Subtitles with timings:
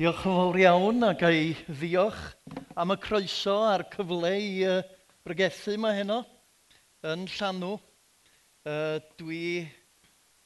[0.00, 2.20] Diolch yn fawr iawn ac ei ddiolch
[2.80, 4.78] am y croeso a'r cyfle i uh,
[5.28, 6.22] bregethu yma heno
[7.04, 7.74] yn Llanw.
[8.64, 9.66] Uh, dwi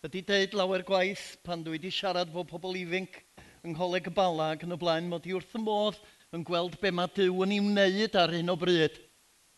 [0.02, 3.20] wedi deud lawer gwaith pan dwi wedi siarad fo pobl ifanc
[3.62, 5.06] yng Ngholeg y Bala ac yn y blaen.
[5.06, 6.02] mod i wrth y modd
[6.34, 8.98] yn gweld be mae Dyw yn ei wneud ar hyn o bryd.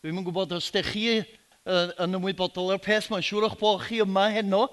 [0.05, 3.09] Dwi'n yn gwybod os ydych chi uh, yn ymwybodol o'r peth.
[3.09, 4.67] Mae'n siŵr o'ch bod chi yma heno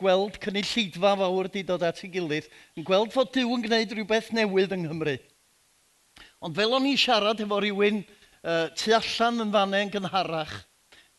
[0.00, 4.32] gweld cynulleidfa fawr wedi dod at ei gilydd, yn gweld fod Dyw yn gwneud rhywbeth
[4.36, 5.18] newydd yng Nghymru.
[6.40, 10.54] Ond fel o'n i siarad efo rhywun uh, tu allan yn fanau yn gynharach,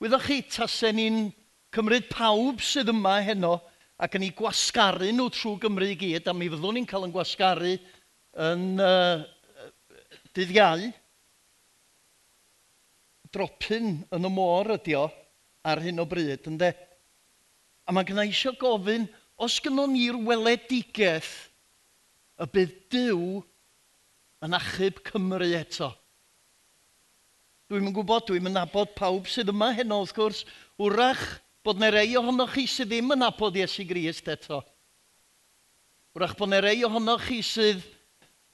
[0.02, 1.20] wyddoch chi tasen ni'n
[1.72, 3.59] cymryd pawb sydd yma heno
[4.02, 7.13] ac yn ei gwasgaru nhw trwy Gymru i gyd, a mi fyddwn ni'n cael yn
[7.13, 7.75] gwasgaru
[8.50, 9.22] yn uh,
[10.34, 10.89] dyddiau.
[13.31, 15.05] Dropyn yn y môr ydi o
[15.63, 16.72] ar hyn o bryd, ynddo?
[17.88, 19.08] A mae gynna eisiau gofyn,
[19.41, 21.31] os gynnwn ni'r weledigaeth
[22.41, 23.41] y bydd Dyw
[24.45, 25.91] yn achub Cymru eto.
[27.72, 30.44] Dwi'n yn gwybod, dwi'n yn nabod pawb sydd yma heno wrth gwrs,
[30.81, 31.23] wrach
[31.64, 34.59] bod na rei ohonoch chi sydd ddim yn nabod Iesu Grist eto.
[36.17, 37.86] Wrach bod na rei ohonoch chi sydd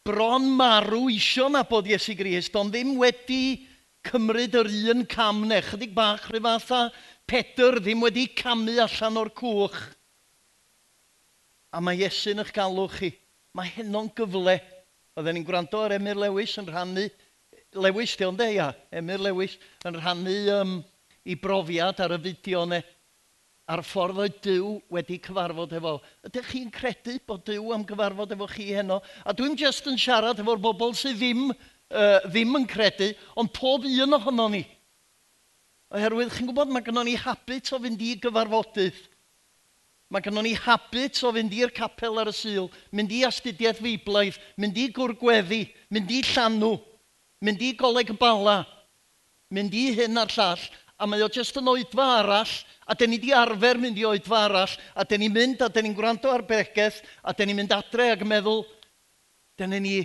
[0.08, 3.66] bron marw isio nabod Iesu Grist, ond ddim wedi
[4.08, 6.94] cymryd yr un cam neu chydig bach rhyw fath
[7.28, 9.80] Pedr ddim wedi camu allan o'r cwch.
[11.75, 13.09] A mae Iesu'n eich galw chi.
[13.52, 14.53] Mae heno'n gyfle.
[15.17, 17.03] Oedden ni'n gwrando ar Emyr Lewis yn rhannu,
[17.75, 19.58] Lewis di ond e, ia, Emyr Lewis,
[19.89, 20.78] yn rhannu um,
[21.28, 22.80] i brofiad ar y fideo ne,
[23.67, 25.98] a'r ffordd oedd Dyw wedi cyfarfod efo.
[26.30, 29.02] Ydych chi'n credu bod Dyw am gyfarfod efo chi heno?
[29.28, 33.89] A dwi'n just yn siarad efo'r bobl sydd ddim, uh, ddim yn credu, ond pob
[33.89, 34.64] un ohono ni
[35.96, 38.98] Oherwydd, chi'n gwybod, mae gennym ni habit o fynd i gyfarfodydd.
[40.12, 44.40] Mae gennym ni habit o fynd i'r capel ar y syl, mynd i astudiaeth feiblaidd,
[44.60, 45.62] mynd i gwrgweddi,
[45.96, 46.74] mynd i llanw,
[47.44, 48.58] mynd i goleg bala,
[49.56, 50.66] mynd i hyn a'r llall,
[51.00, 52.56] a mae o jyst yn oedfa arall,
[52.88, 55.88] a dyn ni di arfer mynd i oedfa arall, a dyn ni'n mynd, a dyn
[55.88, 58.66] ni'n gwrando ar begaeth, a dyn ni'n mynd adre ac yn meddwl,
[59.60, 60.02] dyn ni...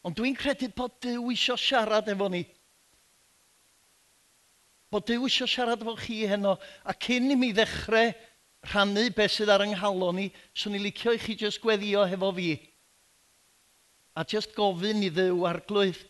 [0.00, 2.40] Ond dwi'n credu bod Dyw eisiau siarad efo ni
[4.90, 6.56] bod Dyw eisiau siarad efo chi heno.
[6.84, 8.10] A cyn i mi ddechrau
[8.66, 12.50] rhannu beth sydd ar ynghalon ni, swn i licio i chi jyst gweddio hefo fi.
[14.18, 16.02] A jyst gofyn i ddew arglwydd,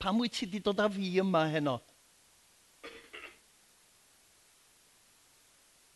[0.00, 1.78] pam wyt ti wedi dod â fi yma heno?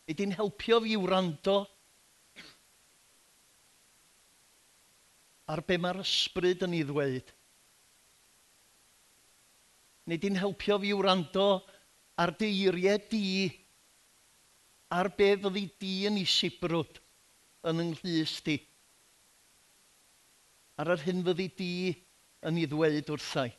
[0.03, 1.61] Ydy'n di'n helpio fi wrando
[5.53, 7.31] ar be mae'r ysbryd yn ei ddweud
[10.09, 11.47] neu di'n helpio fi wrando
[12.19, 13.49] ar dy eiriau di,
[14.93, 16.99] ar be fyddi di yn ei sibrwd
[17.69, 18.57] yn ynglys di.
[20.77, 21.73] Ar yr hyn fyddi di
[22.49, 23.51] yn ei ddweud wrthau.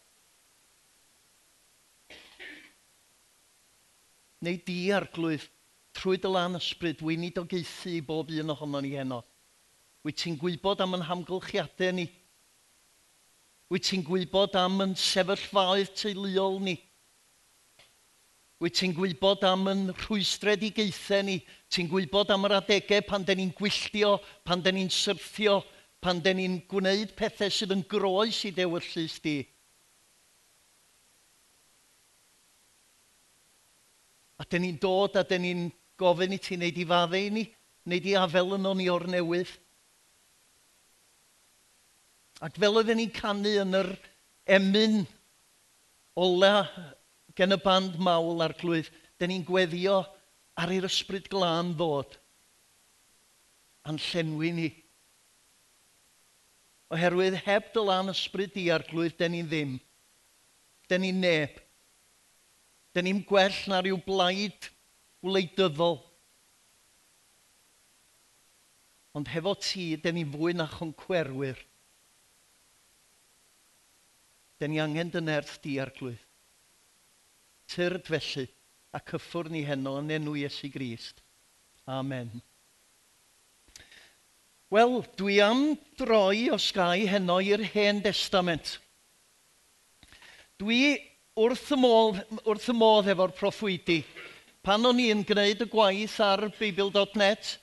[4.44, 5.47] Neu di arglwydd
[5.97, 9.22] trwy dy lan ysbryd, wy'n i i bob un ohono ni heno.
[10.05, 12.05] Wyt ti'n gwybod am yn hamgylchiadau ni,
[13.74, 16.76] Wyt ti'n gwybod am yn sefyllfaoedd teuluol ni?
[18.62, 21.40] Wyt ti'n gwybod am yn rhwystredigaethau ni?
[21.74, 24.12] Ti'n gwybod am yr adegau pan da ni'n gwylltio,
[24.46, 25.56] pan da ni'n syrthio,
[25.98, 29.40] pan da ni'n gwneud pethau sydd yn groes i dewyllus di?
[34.38, 35.66] A dyn ni'n dod a dyn ni'n
[35.98, 37.48] gofyn i ti wneud i faddau ni,
[37.90, 39.50] wneud i afel yn o'n i o'r newydd.
[42.42, 43.92] Ac fel oedden ni'n canu yn yr
[44.56, 45.04] emyn
[46.18, 46.66] ola
[47.38, 50.00] gen y band mawl ar glwydd, dyn ni'n gweddio
[50.58, 52.18] ar i'r ysbryd glân ddod
[53.84, 54.70] a'n llenwi ni.
[56.94, 59.74] Oherwydd heb dy lan ysbryd i ar glwydd, dyn ni ddim.
[60.88, 61.58] Dyn ni'n neb.
[62.94, 64.70] Dyn ni'n gwell na rhyw blaid
[65.24, 65.98] wleidyddol.
[69.14, 71.60] Ond hefo ti, dyn ni'n fwy na chwncwerwyr.
[74.64, 76.22] Da ni angen dy nerth di arglwydd.
[77.69, 78.46] Tyrd felly
[78.96, 81.20] a cyffwr ni heno yn enw Iesu Grist.
[81.84, 82.31] Amen.
[84.72, 85.61] Wel, dwi am
[86.00, 88.78] droi o sgai heno i'r Hen Testament.
[90.56, 90.96] Dwi
[91.37, 94.00] wrth y modd, wrth y modd efo'r proffwydi.
[94.64, 97.58] Pan o'n i'n gwneud y gwaith ar Beibl.net,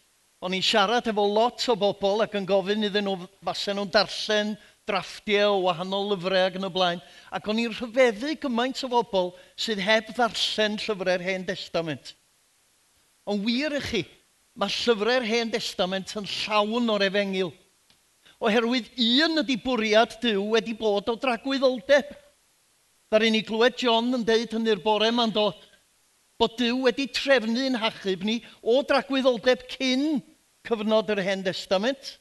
[0.45, 4.53] o'n i'n siarad efo lot o bobl ac yn gofyn iddyn nhw, fasen nhw'n darllen
[4.91, 7.01] drafftiau o wahanol lyfrau ac yn y blaen.
[7.31, 12.13] Ac o'n i'n rhyfeddu gymaint o bobl sydd heb ddarllen llyfrau'r Hen Testament.
[13.25, 14.03] Ond wir i chi,
[14.59, 17.53] mae llyfrau'r Hen Testament yn llawn o'r efengil.
[18.41, 22.09] Oherwydd un ydy bwriad Dyw wedi bod o dragwyddoldeb.
[23.11, 25.51] Dar ni glywed John yn deud hynny'r bore ma'n do,
[26.41, 30.21] bod Dyw wedi trefnu'n hachub ni o dragwyddoldeb cyn
[30.65, 32.17] cyfnod yr Hen Testament.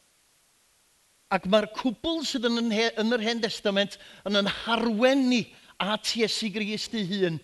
[1.30, 3.96] Ac mae'r cwbl sydd yn, yn, yn yr Hen Testament
[4.26, 5.44] yn yn harwen ni
[5.80, 7.38] at Iesu Grist ei hun.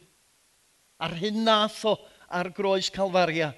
[0.98, 1.94] A'r hyn nath o
[2.28, 3.52] ar groes Calfaria.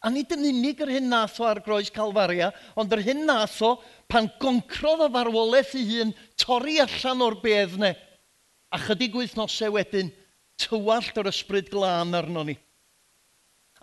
[0.00, 3.58] A nid yn unig yr hyn nath o ar groes Calfaria, ond yr hyn nath
[3.64, 3.74] o
[4.08, 7.92] pan goncrodd o farwolaeth ei hun torri allan o'r bedd ne.
[8.72, 10.12] A chydig wythnosau wedyn,
[10.60, 12.56] tywallt yr ysbryd glân arno ni.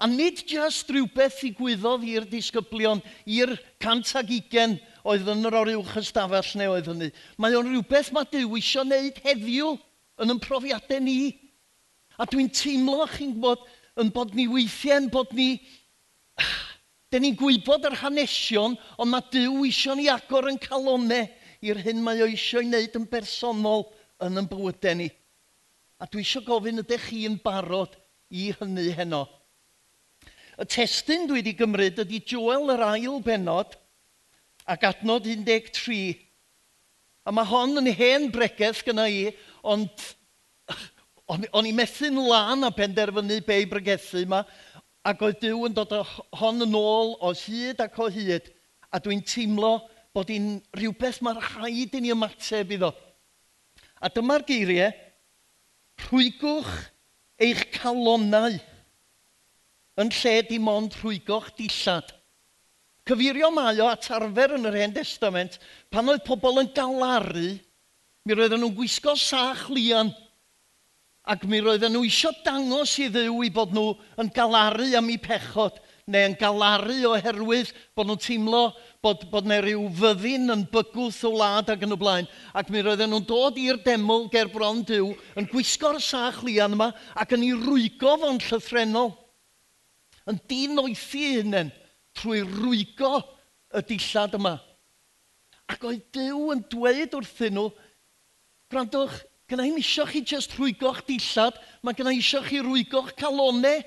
[0.02, 5.96] A nid just rhywbeth ddigwyddodd i'r disgyblion, i'r cant ag ugen oedd yn yr oruwch
[6.00, 7.10] ystafell neu oedd hynny.
[7.42, 9.74] Mae o'n rhywbeth mae Dyw isio wneud heddiw
[10.24, 11.34] yn yn profiadau ni.
[12.16, 13.66] A dwi'n teimlo, chi'n gwybod,
[14.00, 15.56] yn bod ni weithiau, yn bod ni...
[17.14, 21.28] Da ni'n gwybod yr hanesion, ond mae Dyw isio ni agor yn calonau
[21.62, 23.86] i'r hyn mae o isio wneud yn bersonol
[24.26, 25.12] yn yn bywydau ni.
[26.02, 27.94] A dwi eisiau gofyn ydych chi'n barod
[28.34, 29.28] i hynny heno.
[30.58, 33.78] Y testyn dwi wedi gymryd ydy Joel yr ail benod,
[34.70, 36.20] ac adnod 13.
[37.24, 39.30] A mae hon yn hen bregeth gyda i,
[39.64, 39.92] ond
[41.32, 44.44] o'n, on i methu'n lan a penderfynu be i bregethu yma,
[45.04, 45.96] ac oedd Dyw yn dod
[46.40, 48.50] hon yn ôl o hyd ac o hyd,
[48.92, 49.78] a dwi'n teimlo
[50.14, 52.92] bod hi'n rhywbeth mae'r rhaid i ni ymateb iddo.
[54.04, 54.92] A dyma'r geiriau,
[56.04, 56.74] rhwygwch
[57.44, 58.60] eich calonau
[60.00, 62.12] yn lle dim ond rhwygoch dillad.
[63.04, 65.58] Cyfirio mae o at arfer yn yr Hen Testament,
[65.92, 67.50] pan oedd pobl yn galaru,
[68.24, 70.14] mi roedden nhw'n gwisgo sach lian.
[71.28, 73.90] Ac mi roedden nhw isio dangos i ddew i bod nhw
[74.24, 78.64] yn galaru am eu pechod, neu yn galaru oherwydd bod nhw'n teimlo
[79.04, 82.32] bod, bod yna rhyw fyddin yn bygwth o wlad ac yn y blaen.
[82.56, 86.94] Ac mi roedden nhw'n dod i'r deml ger bron diw yn gwisgo'r sach lian yma
[87.20, 89.12] ac yn ei rwygo fo'n llythrenol.
[90.32, 91.76] Yn dyn oethu hunain
[92.18, 93.16] trwy rwygo
[93.74, 94.58] y dillad yma.
[95.72, 97.70] Ac oedd Dyw yn dweud wrthyn nhw,
[98.72, 103.84] gwrandwch, gyna i'n isio chi jyst rwygo'ch dillad, mae gyda isio chi rwygo'ch calonau.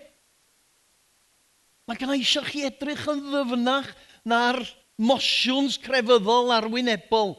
[1.87, 3.93] Mae gyda isio chi edrych yn ddyfnach
[4.27, 4.63] na'r
[4.97, 7.37] mosiwns crefyddol arwynebol.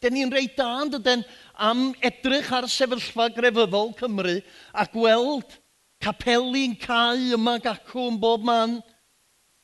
[0.00, 1.24] Den ni'n rei da yn dydyn
[1.60, 4.38] am edrych ar sefyllfa grefyddol Cymru
[4.72, 5.58] a gweld
[6.00, 8.78] capeli'n cael yma gacw yn bob man,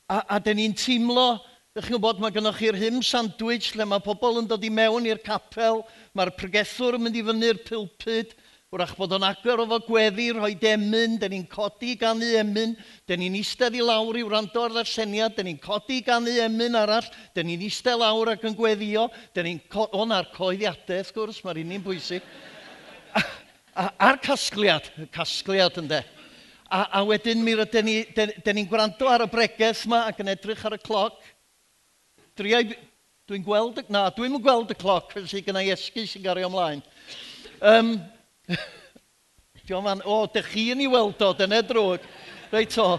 [0.07, 1.33] A, a dyn ni'n teimlo,
[1.75, 5.09] ydych chi'n gwybod, mae gennych chi'r hym sandwich lle mae pobl yn dod i mewn
[5.09, 5.81] i'r capel,
[6.15, 8.31] mae'r pregethwr yn mynd i fyny'r pulpud,
[8.71, 12.77] wrach bod o'n agor o fo gweddi, rhoi demyn, dyn ni'n codi gan ganu emyn,
[13.03, 16.79] dyn ni'n eistedd i lawr i wrando ar ddarseniad, dyn ni'n codi gan ganu emyn
[16.79, 19.63] arall, dyn ni'n eistedd lawr ac yn gweddio, dyn ni'n...
[19.75, 22.35] O, na'r coeddiadau, wrth gwrs, mae'r un i'n bwysig.
[23.11, 23.25] a,
[23.75, 26.05] a, a'r casgliad, casgliad ynde.
[26.69, 30.33] A, a wedyn mi rydyn ni, dyn, ni'n gwrando ar y breges yma ac yn
[30.33, 31.15] edrych ar y cloc.
[32.35, 32.73] Driau,
[33.27, 36.83] dwi'n gweld, na, dwi'n gweld y cloc, felly gyda i esgu sy'n gario ymlaen.
[37.63, 37.93] Um,
[39.67, 42.03] Diolch man, o, dych chi yn ei weld o, dyna drwg.
[42.51, 42.89] Reit o.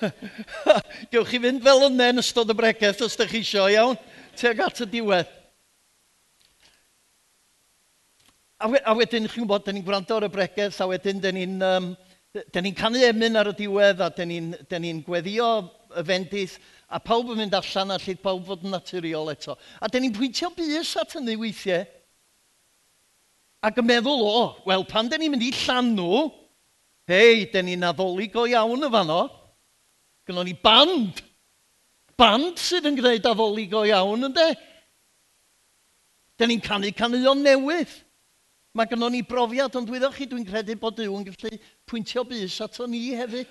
[1.10, 3.98] Gewch chi fynd fel yna yn ystod y bregaeth os ydych chi isio, iawn?
[4.38, 5.34] Teg at y diwedd.
[8.62, 11.42] A, we, a wedyn, chi'n gwybod, dyn ni'n gwrando ar y bregaeth, a wedyn dyn
[11.42, 11.94] ni'n um,
[12.52, 14.50] Da ni'n canu emyn ar y diwedd a da ni'n
[14.82, 15.48] ni gweddio
[15.96, 16.56] y fendith
[16.92, 19.56] a pawb yn mynd allan a lle pawb fod yn naturiol eto.
[19.80, 21.86] A da ni'n pwyntio bus at hynny weithiau.
[23.64, 26.26] Ac yn meddwl, o, wel, pan da ni'n mynd i llanw,
[27.08, 29.20] hei, da ni'n addoli go iawn y fanno.
[30.28, 31.22] Gynnon ni band.
[32.20, 34.50] Band sydd yn gwneud addoli go iawn, ynddo?
[36.36, 38.02] Da ni'n canu canuon newydd.
[38.76, 42.58] Mae gynnon ni brofiad, ond dwi chi, dwi'n credu bod Dyw yn gallu pwyntio bus
[42.60, 43.48] ato ni hefyd.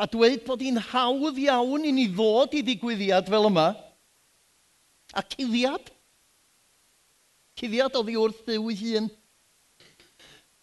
[0.00, 3.66] A dweud bod hi'n hawdd iawn i ni ddod i ddigwyddiad fel yma.
[5.12, 5.92] A cuddiad.
[7.60, 9.10] Cuddiad oddi wrth Dyw ei hun.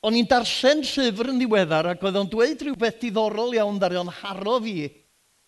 [0.04, 4.12] O'n i'n darllen llyfr yn ddiweddar ac oedd o'n dweud rhywbeth diddorol iawn ddari o'n
[4.24, 4.90] haro fi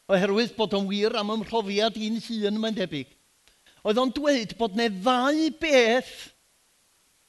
[0.05, 3.09] oherwydd bod o'n wir am ymhrofiad un hun mae'n debyg.
[3.81, 6.13] Oedd o'n dweud bod ne ddau beth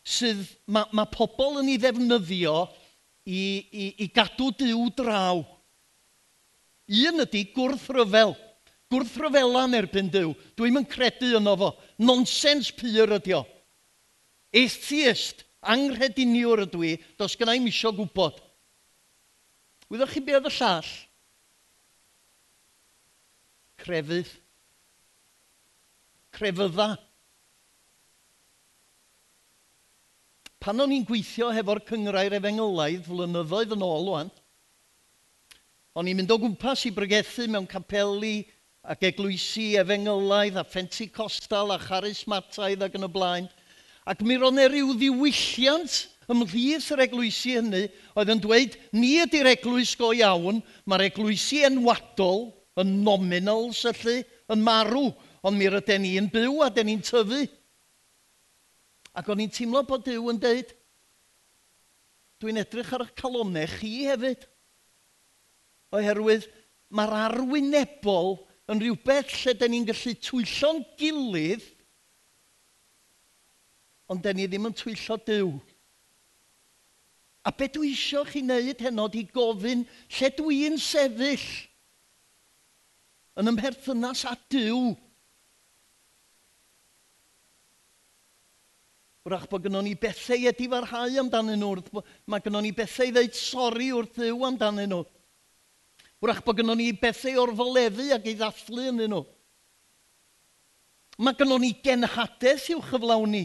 [0.06, 2.54] sydd mae, mae pobl yn ei ddefnyddio
[3.26, 5.42] i, i, i gadw diw draw.
[6.86, 8.36] Un ydy gwrthryfel.
[8.92, 10.30] Gwrthryfela yn erbyn diw.
[10.54, 11.72] Dwi'n yn credu yno fo.
[11.98, 13.42] Nonsens pur ydy o.
[14.56, 18.38] Atheist, anghrediniwr ydw i, does gynnau i'm isio gwybod.
[19.90, 20.92] Wyddoch chi beth y llall?
[23.82, 24.30] Crefydd.
[26.36, 26.88] Crefydda.
[30.66, 34.30] Pan o'n i'n gweithio hefo'r cyngrair efengylaidd flynyddoedd yn ôl o'n,
[35.94, 38.40] o'n i'n mynd o gwmpas i brygethu mewn capeli
[38.82, 43.46] ac eglwysi efengylaidd a ffenti costal a charismataidd ac yn y blaen.
[44.10, 46.00] Ac mi ro'n e ryw ddiwylliant
[46.34, 47.84] ymhlith yr eglwysi hynny
[48.18, 52.48] oedd yn dweud, ni ydy'r eglwys go iawn, mae'r eglwysi enwadol,
[52.82, 55.12] yn nominals felly, yn marw,
[55.46, 57.44] ond mi rydyn ni'n byw a dyn ni'n tyfu.
[59.16, 60.72] Ac o'n i'n teimlo bod Dyw yn deud,
[62.42, 64.42] dwi'n edrych ar eich calonau chi hefyd.
[65.96, 66.44] Oherwydd
[66.92, 68.36] mae'r arwynebol
[68.72, 71.64] yn rhywbeth lle da ni'n gallu twyllo'n gilydd,
[74.12, 75.54] ond da ni ddim yn twyllo Dyw.
[77.46, 79.86] A be dwi eisiau chi wneud heno i gofyn
[80.18, 81.48] lle dwi'n sefyll
[83.40, 84.92] yn ymherthynas a Dyw
[89.26, 92.02] Wrach bod gynnwn ni bethau ydi farhau amdanyn nhw.
[92.30, 95.02] Mae gynnwn ni bethau ddeud sori wrth ddiw amdanyn nhw.
[96.22, 99.24] Wrach bod gynnwn ni bethau o'r foleddu ac ei ddathlu yn nhw.
[101.18, 103.44] Mae gynnwn ni genhadaeth i'w chyflawn ni.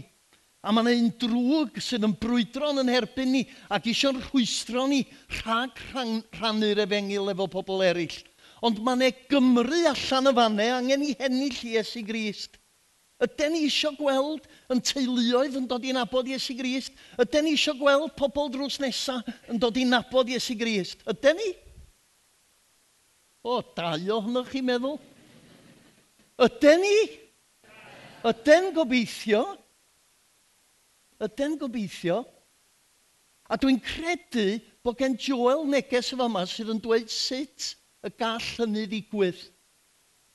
[0.62, 3.42] A mae yna un drwg sydd yn brwydron yn herbyn ni
[3.74, 5.02] ac eisiau'n rhwystro ni
[5.40, 8.20] rhag rhannu'r efengil efo pobl eraill.
[8.62, 12.61] Ond mae yna Gymru allan y fannau angen i hennill Iesu Grist.
[13.22, 16.96] Ydy ni eisiau gweld yn teuluoedd yn dod i nabod Iesu Grist?
[17.22, 21.04] Ydy ni eisiau gweld pobl drws nesaf yn dod i nabod Iesu Grist?
[21.06, 21.50] Ydy ni?
[23.46, 24.98] O, dau ohonoch chi'n meddwl?
[26.42, 26.98] Ydy ni?
[28.26, 29.46] Ydy'n gobeithio?
[31.22, 32.22] Ydy'n gobeithio?
[33.52, 37.74] A dwi'n credu bod gen Joel neges y fama sydd yn dweud sut
[38.06, 39.42] y gall hynny ddigwydd.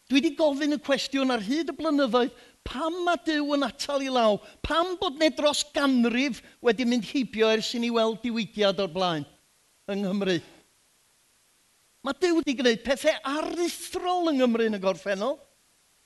[0.07, 2.35] Dwi wedi gofyn y cwestiwn ar hyd y blynyddoedd
[2.67, 4.41] Pam mae Dyw yn atal i law?
[4.65, 9.27] Pam bod ne dros ganrif wedi mynd hibio ers i ni weld diwygiad o'r blaen
[9.93, 10.39] yng Nghymru?
[12.07, 15.37] Mae Dyw wedi gwneud pethau aruthrol yng Nghymru yn y gorffennol.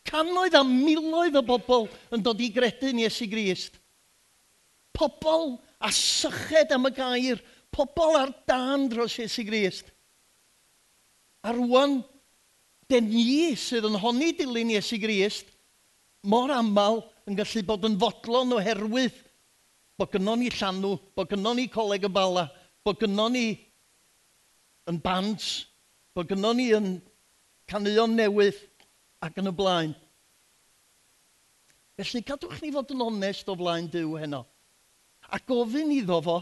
[0.09, 3.79] Canoedd a miloedd o bobl yn dod i gredu'n Iesu Grist.
[4.97, 7.41] Pobl a syched am y gair.
[7.73, 9.89] Pobl ar dan dros Iesu Grist.
[11.41, 12.03] A rwan,
[12.91, 15.49] den ni sydd yn honni dilyn Iesu Grist–
[16.23, 19.17] mor aml yn gallu bod yn fodlon oherwydd
[20.01, 22.47] bod gynnon ni llanw, bod gynnon ni coleg y bala,
[22.85, 23.47] bod gynnon ni
[24.89, 25.45] yn bant,
[26.17, 26.95] bod gynnon ni yn
[27.69, 28.63] canuon newydd
[29.27, 29.93] ac yn y blaen.
[32.01, 34.47] Felly cadwch ni fod yn onest o flaen Dyw heno.
[35.29, 36.39] A gofyn iddo fo,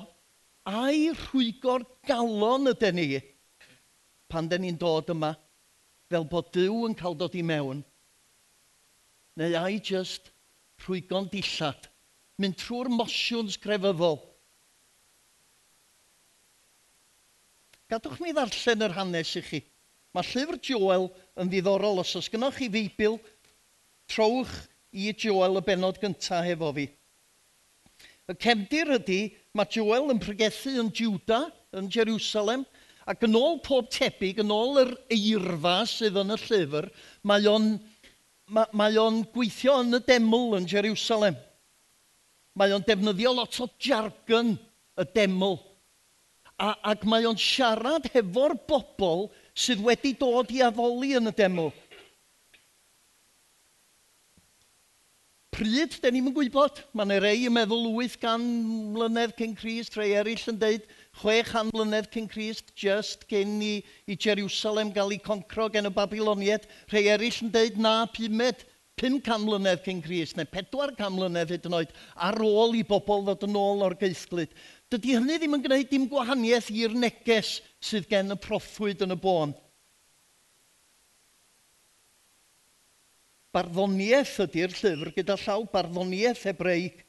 [0.71, 3.09] a'i rhwygo'r galon ydy ni
[4.31, 5.33] pan dyn ni'n dod yma
[6.13, 7.83] fel bod Dyw yn cael dod i mewn
[9.39, 10.33] neu ai just
[10.83, 11.89] rhwygon dillad,
[12.39, 14.21] mynd trwy'r mosiwns grefyddol.
[17.89, 19.61] Gadwch mi ddarllen yr hanes i chi.
[20.17, 21.07] Mae llyfr Joel
[21.41, 23.19] yn ddiddorol os oes gynnwch chi feibl,
[24.11, 24.55] trowch
[24.93, 26.89] i Joel y benod gyntaf hefo fi.
[28.29, 29.21] Y cefndir ydy,
[29.57, 32.67] mae Joel yn pregethu yn Juda, yn Jerusalem,
[33.09, 36.91] ac yn ôl pob tebyg, yn ôl yr eirfa sydd yn y llyfr,
[37.25, 37.71] mae o'n
[38.53, 41.37] ma, mae o'n gweithio yn y deml yn Jerusalem.
[42.59, 44.57] Mae o'n defnyddio lot o jargon
[44.99, 45.59] y deml.
[46.59, 51.71] A, ac mae o'n siarad hefo'r bobl sydd wedi dod i addoli yn y deml.
[55.59, 58.45] pryd, da ni'n gwybod, mae yna rei yn meddwl 800
[58.95, 60.85] mlynedd cyn Cris, rei eraill yn deud
[61.19, 66.67] 600 mlynedd cyn Christ, just gen i, i Jerusalem gael ei concro gen y Babiloniaid.
[66.93, 68.65] rhai eraill yn dweud na pumed,
[68.99, 73.47] 500 mlynedd cyn Christ, neu 400 mlynedd hyd yn oed, ar ôl i bobl ddod
[73.49, 74.55] yn ôl o'r geisglyd.
[74.91, 79.19] Dydy hynny ddim yn gwneud dim gwahaniaeth i'r neges sydd gen y proffwyd yn y
[79.23, 79.55] bôn.
[83.55, 87.05] Barddoniaeth ydy'r llyfr gyda llaw barddoniaeth hebreig.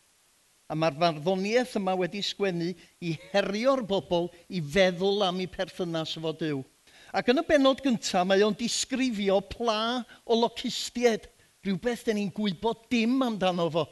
[0.70, 2.70] A mae'r farddoniaeth yma wedi sgwennu
[3.02, 6.62] i herio'r bobl i feddwl am eu perthynas efo Dyw.
[7.10, 11.26] Ac yn y benod gyntaf, mae o'n disgrifio pla o locustiaid,
[11.66, 13.88] rhywbeth dyn ni'n gwybod dim amdano fo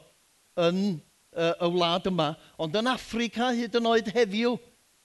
[0.68, 0.78] yn
[1.34, 2.30] uh, y wlad yma,
[2.62, 4.54] ond yn Affrica hyd yn oed heddiw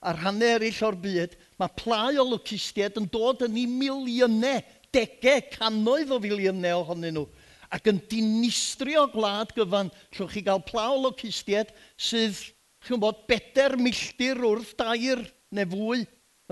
[0.03, 4.61] a'r hanner eraill o'r byd, mae plau o locustiaid yn dod yn ei miliynau,
[4.93, 7.25] degau, cannoedd o filiynau ohonyn nhw
[7.73, 9.91] ac yn dinistrio gwlad gyfan.
[10.13, 12.37] Llwch chi gael plawl o custied sydd,
[12.85, 16.03] chi'n bod, bedair milltir wrth dair neu fwy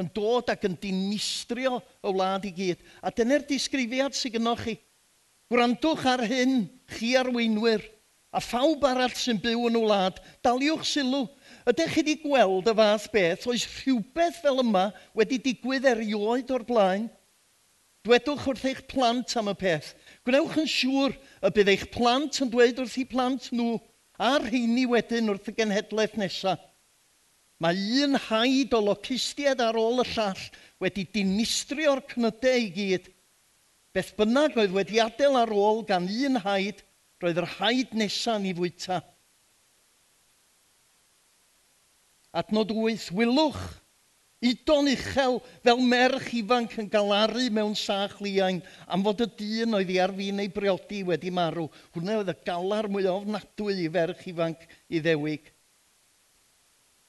[0.01, 2.81] yn dod ac yn dinistrio y wlad i gyd.
[3.05, 4.77] A dyna'r disgrifiad sydd gynnwch chi.
[5.51, 6.63] Gwrandwch ar hyn,
[6.95, 7.83] chi arweinwyr,
[8.31, 11.25] a phawb arall sy'n byw yn y wlad, daliwch sylw.
[11.67, 14.85] Ydych chi wedi gweld y fath beth, oes rhywbeth fel yma
[15.17, 17.09] wedi digwydd erioed o'r blaen?
[18.07, 19.91] Dwedwch wrth eich plant am y peth,
[20.27, 23.79] Gwnewch yn siŵr y bydd eich plant yn dweud wrth eu plant nhw
[24.21, 26.61] a'r rheini wedyn wrth y genhedlaeth nesaf.
[27.61, 30.43] Mae un haid o locustiaid ar ôl y llall
[30.81, 33.09] wedi dinistrio'r cnydau i gyd.
[33.93, 36.81] Beth bynnag oedd wedi adael ar ôl gan un haid,
[37.21, 39.01] roedd yr haid nesaf ni fwyta.
[42.41, 43.80] Adnod 8, wylwch
[44.41, 49.91] Udon uchel fel merch ifanc yn galaru mewn sach liain am fod y dyn oedd
[49.93, 51.67] i ar fin ei briodi wedi marw.
[51.93, 55.51] Hwna oedd y galar mwy ofnadwy i ferch ifanc i ddewig.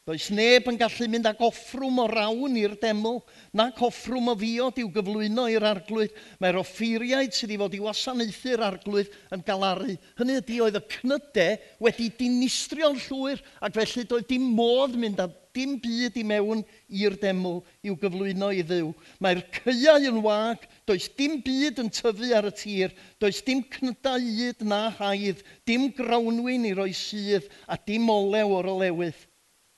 [0.03, 3.21] Does neb yn gallu mynd ag offrwm o rawn i'r deml,
[3.55, 6.17] nac offrwm o fiod i'w gyflwyno i'r arglwydd.
[6.43, 9.95] Mae'r offeiriaid sydd i fod i wasanaethu'r arglwydd yn galaru.
[10.19, 11.55] Hynny ydy oedd y cnydau
[11.87, 17.15] wedi dinistrio'n llwyr ac felly doedd dim modd mynd â dim byd i mewn i'r
[17.23, 18.91] deml i'w gyflwyno i ddiw.
[19.23, 24.33] Mae'r cyau yn wag, does dim byd yn tyfu ar y tir, does dim cnydau
[24.51, 29.29] yd na haidd, dim grawnwyn i roi sydd a dim olew o'r olewydd.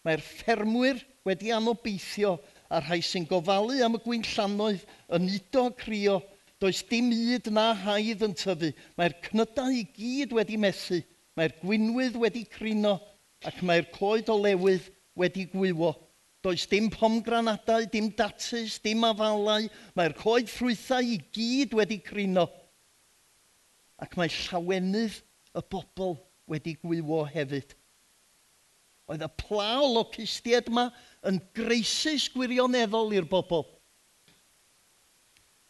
[0.04, 2.36] Mae'r ffermwyr wedi anobeithio
[2.68, 4.84] a rhai sy'n gofalu am y gwynllanoedd
[5.16, 6.20] yn udo crio.
[6.60, 8.70] Does dim yd na haidd yn tyfu.
[9.00, 11.00] Mae'r cnydau i gyd wedi methu.
[11.38, 12.98] Mae'r gwynwydd wedi crino
[13.48, 15.94] ac mae'r coed o lewydd wedi gwywo.
[16.44, 19.70] Does dim pomgranadau, dim datus, dim afalau.
[19.96, 22.46] Mae'r coed ffrwythau i gyd wedi crino.
[24.04, 25.22] Ac mae llawenydd
[25.56, 26.18] y bobl
[26.50, 27.72] wedi gwywo hefyd.
[29.10, 30.88] Oedd y plaw locustiaid yma
[31.28, 33.66] yn greisus gwirioneddol i'r bobl.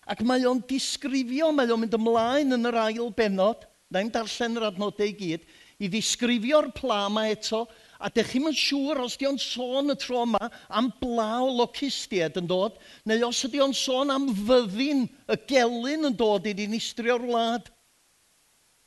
[0.07, 4.59] Ac mae o'n disgrifio, mae o'n mynd ymlaen yn yr ail benod, na i'n darllen
[4.61, 5.47] yr adnodau i gyd,
[5.81, 7.65] i ddisgrifio'r pla yma eto,
[7.99, 12.37] a dych chi'n yn siŵr os di o'n sôn y tro yma am blaw locustiaid
[12.41, 12.77] yn dod,
[13.09, 17.71] neu os ydi o'n sôn am fyddin y gelyn yn dod i ddinistrio'r wlad.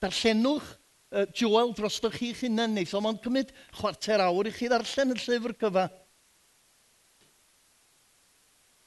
[0.04, 0.77] Darllenwch
[1.12, 5.20] uh, Joel drostoch chi'ch hunain neith, ond mae'n cymryd chwarter awr i chi ddarllen y
[5.22, 5.88] llyfr cyfa.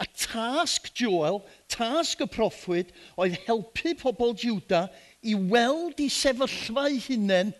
[0.00, 4.86] A tasg Joel, tasg y proffwyd, oedd helpu pobl Juda
[5.20, 7.52] i weld i sefyllfau hunain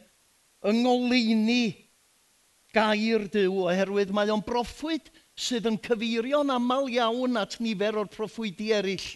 [0.64, 1.64] yng ngoleini
[2.77, 8.70] gair dyw oherwydd mae o'n broffwyd sydd yn cyfeirio'n aml iawn at nifer o'r proffwydi
[8.77, 9.09] eraill.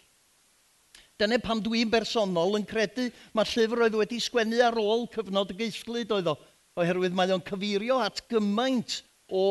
[1.21, 5.59] Dyna pam dwi'n bersonol yn credu mae'r llyfr oedd wedi sgwennu ar ôl cyfnod y
[5.61, 6.35] geisglyd oedd o,
[6.81, 9.45] oherwydd mae o'n cyfeirio at gymaint o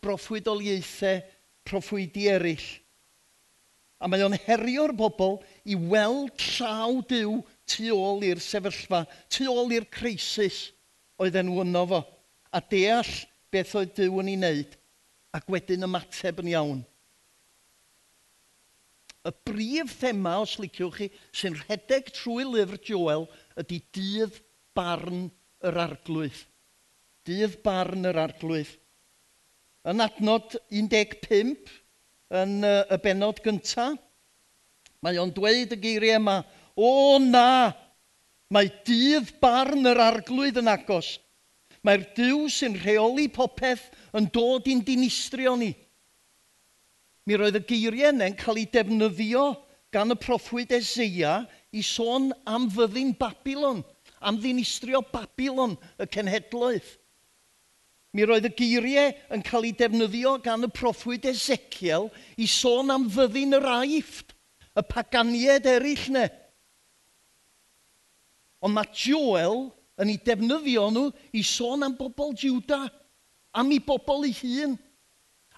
[0.00, 1.20] broffwydoliaethau
[1.68, 2.68] proffwydi eraill.
[4.00, 5.36] A mae o'n herio'r bobl
[5.68, 7.36] i weld llaw diw
[7.68, 10.70] tu ôl i'r sefyllfa, tu ôl i'r crisis
[11.20, 12.00] oedd yn wyno fo,
[12.56, 13.12] a deall
[13.52, 14.72] beth oedd diw yn ei wneud,
[15.36, 16.80] ac wedyn ymateb yn iawn
[19.26, 23.26] y brif thema, os liciwch chi, sy'n rhedeg trwy lyfr Joel
[23.60, 24.38] ydy dydd
[24.76, 25.26] barn
[25.66, 26.38] yr arglwydd.
[27.28, 28.72] Dydd barn yr arglwydd.
[29.90, 31.52] Yn adnod 15,
[32.40, 33.98] yn y benod gyntaf,
[35.00, 36.40] mae o'n dweud y geiriau yma,
[36.76, 37.72] o na,
[38.52, 41.14] mae dydd barn yr arglwydd yn agos.
[41.84, 45.70] Mae'r diw sy'n rheoli popeth yn dod i'n dinistrio ni
[47.30, 49.44] mi roedd y geiriau yna'n cael ei defnyddio
[49.94, 53.84] gan y proffwyd Eseia i sôn am fyddin Babylon,
[54.18, 56.88] am ddinistrio Babylon y cenhedloedd.
[58.18, 63.06] Mi roedd y geiriau yn cael ei defnyddio gan y proffwyd Ezekiel i sôn am
[63.14, 64.34] fyddin yr aifft,
[64.74, 66.26] y paganiad eraill ne.
[68.58, 69.68] Ond mae Joel
[70.02, 72.88] yn ei defnyddio nhw i sôn am bobl Juda,
[73.54, 74.80] am ei bobl ei hun.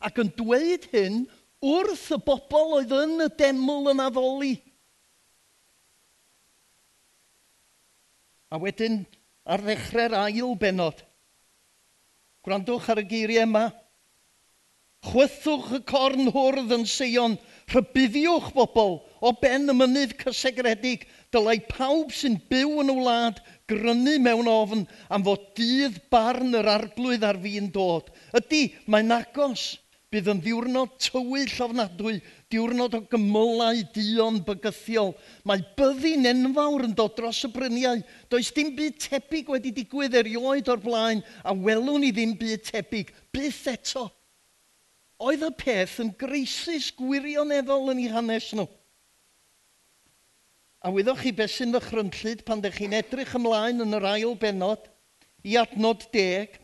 [0.03, 1.23] Ac yn dweud hyn
[1.63, 4.57] wrth y bobl oedd yn y deml yn addoli.
[8.53, 9.05] A wedyn
[9.49, 10.99] ar ddechrau'r ail benod,
[12.45, 13.69] gwrandwch ar y geiriau yma,
[15.07, 17.39] chwythwch y corn hwrdd yn seion,
[17.73, 24.19] rhybuddiwch bobl o ben y mynydd cysegredig, dylai pawb sy'n byw yn y wlad grynu
[24.23, 28.11] mewn ofn am fod dydd barn yr arglwydd ar fi'n dod.
[28.37, 29.73] Ydy, mae'n agos.
[30.13, 32.19] Bydd yn ddiwrnod tywyll ofnadwy,
[32.53, 35.15] diwrnod o gymylau dion bygythiol.
[35.49, 38.03] Mae byddin enfawr yn dod dros y bryniau.
[38.29, 43.15] Does dim byd tebyg wedi digwydd erioed o'r blaen, a welwn ni ddim byd tebyg.
[43.33, 44.11] Byth eto.
[45.23, 48.67] Oedd y peth yn greisus gwirioneddol yn ei hanes nhw.
[50.83, 54.91] A wyddoch chi beth sy'n ddychrynllyd pan ddech chi'n edrych ymlaen yn yr ail benod
[55.47, 56.59] i adnod deg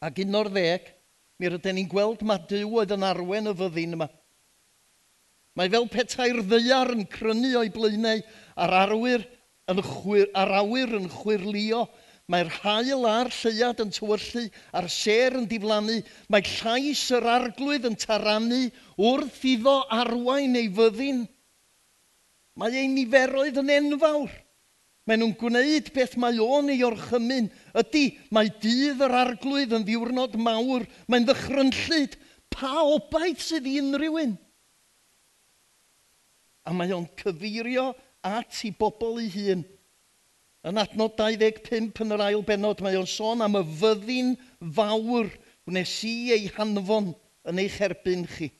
[0.00, 0.86] ac un o'r ddeg.
[1.40, 4.10] Mi rydyn ni'n gweld mae Dyw oedd yn arwen y fyddin yma.
[5.56, 8.20] Mae fel petai'r ddeiar yn crynu o'i blaenau
[8.60, 9.24] a'r arwyr
[9.72, 11.86] yn chwyr, a'r awyr yn chwirlio.
[12.30, 14.44] Mae'r hael a'r lleiad yn tywyllu
[14.76, 15.96] a'r ser yn diflannu.
[16.30, 18.60] Mae llais yr arglwydd yn tarannu
[19.08, 21.24] wrth iddo arwain ei fyddin.
[22.60, 24.30] Mae ei niferoedd yn enfawr.
[25.10, 27.48] Maen nhw'n gwneud beth mae o'n ei orchymyn.
[27.80, 32.14] Ydy, mae dydd yr arglwydd yn ddiwrnod mawr, mae'n ddychrynllyd.
[32.54, 34.36] Pa obaith sydd i unrhyw un?
[36.62, 37.88] A mae o'n cyfeirio
[38.22, 39.66] at i bobl ei hun.
[40.70, 44.34] Yn adnod 25 yn yr ail benod, mae o'n sôn am y fyddin
[44.78, 45.34] fawr
[45.66, 47.16] wnes i ei hanfon
[47.50, 48.52] yn eich erbyn chi.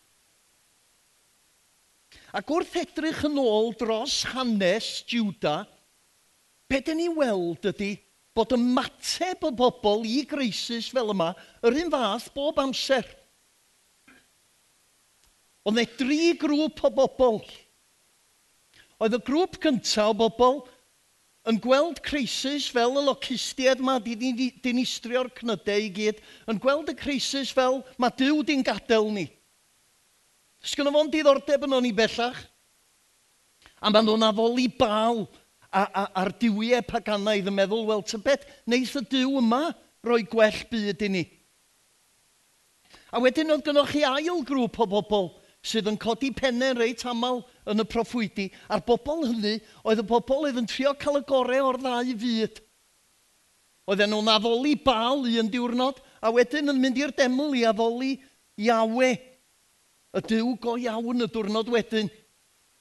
[2.35, 5.61] Ac wrth edrych yn ôl dros hanes Juda,
[6.71, 7.97] be dyn ni weld ydy
[8.37, 11.33] bod ymateb y bobl i greisus fel yma
[11.67, 13.07] yr un fath bob amser.
[15.67, 17.41] Oedd e dri grŵp o bobl.
[19.03, 20.63] Oedd y grŵp cyntaf o bobl
[21.51, 24.15] yn gweld crisis fel y locustiaid yma di
[24.63, 29.27] dinistrio'r cnydau i gyd, yn gweld y crisis fel mae Dyw di'n gadael ni.
[30.61, 32.39] Sgynno fo'n diddordeb yn o'n i bellach.
[33.81, 35.25] A maen nhw'n afol i bal
[35.71, 39.69] a, a, a'r diwiau paganaidd yn meddwl, wel, ty beth, neith y diw yma
[40.07, 41.27] roi gwell byd i ni.
[43.11, 45.31] A wedyn oedd gynnwch chi ail grŵp o bobl
[45.67, 50.47] sydd yn codi pennau reit aml yn y proffwydi, a'r bobl hynny oedd y bobl
[50.49, 52.63] oedd yn trio cael y gorau o'r ddau fyd.
[53.91, 58.15] Oedden nhw'n addoli bal i yn diwrnod, a wedyn yn mynd i'r deml i addoli
[58.61, 59.11] Iawe,
[60.11, 62.11] y diw go iawn y diwrnod wedyn.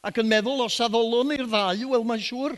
[0.06, 2.56] Ac yn meddwl, os addolwn i'r ddau, wel mae'n siŵr,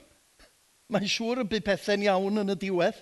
[0.91, 2.97] Mae'n siŵr y bydd pethau'n iawn yn y diwedd.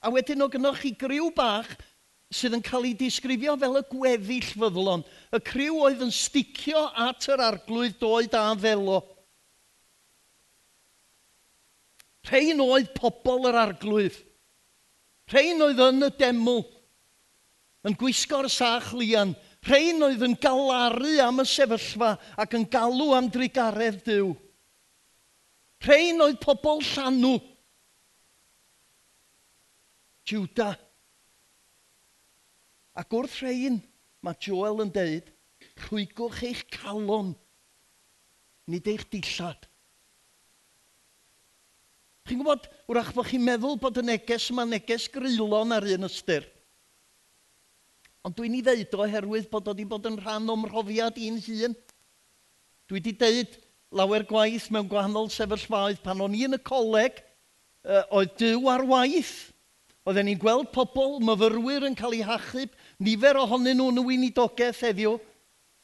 [0.00, 1.72] A wedyn o gynnwch chi griw bach
[2.30, 5.02] sydd yn cael ei disgrifio fel y gweddill fyddlon.
[5.34, 9.00] Y criw oedd yn sticio at yr arglwydd doed a felo.
[12.30, 14.18] Rhain oedd pobl yr arglwydd.
[15.32, 16.62] Rhain oedd yn y deml,
[17.86, 19.34] yn gwisgo'r sach lian.
[19.66, 24.30] Rhain oedd yn galaru am y sefyllfa ac yn galw am drigaredd Dyw.
[25.86, 27.38] Rhain oedd pobl llanw.
[30.28, 30.74] Juda.
[33.00, 33.80] Ac wrth rhain,
[34.20, 35.30] mae Joel yn deud,
[35.86, 37.32] rhwygwch eich calon,
[38.68, 39.64] nid eich dillad.
[42.28, 46.44] Chi'n gwybod, wrach bod chi'n meddwl bod y neges yma neges grylon ar un ystyr.
[48.22, 51.74] Ond dwi'n ei ddeud oherwydd bod o wedi bod yn rhan o'm mhrofiad i'n hun.
[52.86, 53.56] Dwi wedi deud
[53.90, 56.02] lawer gwaith mewn gwahanol sefyllfaoedd.
[56.04, 57.22] Pan o'n i yn y coleg,
[57.86, 59.50] uh, oedd dyw ar waith.
[60.08, 62.72] Oedden ni'n gweld pobl, myfyrwyr yn cael eu hachub,
[63.02, 65.18] nifer ohonyn nhw yn y weinidogaeth heddiw.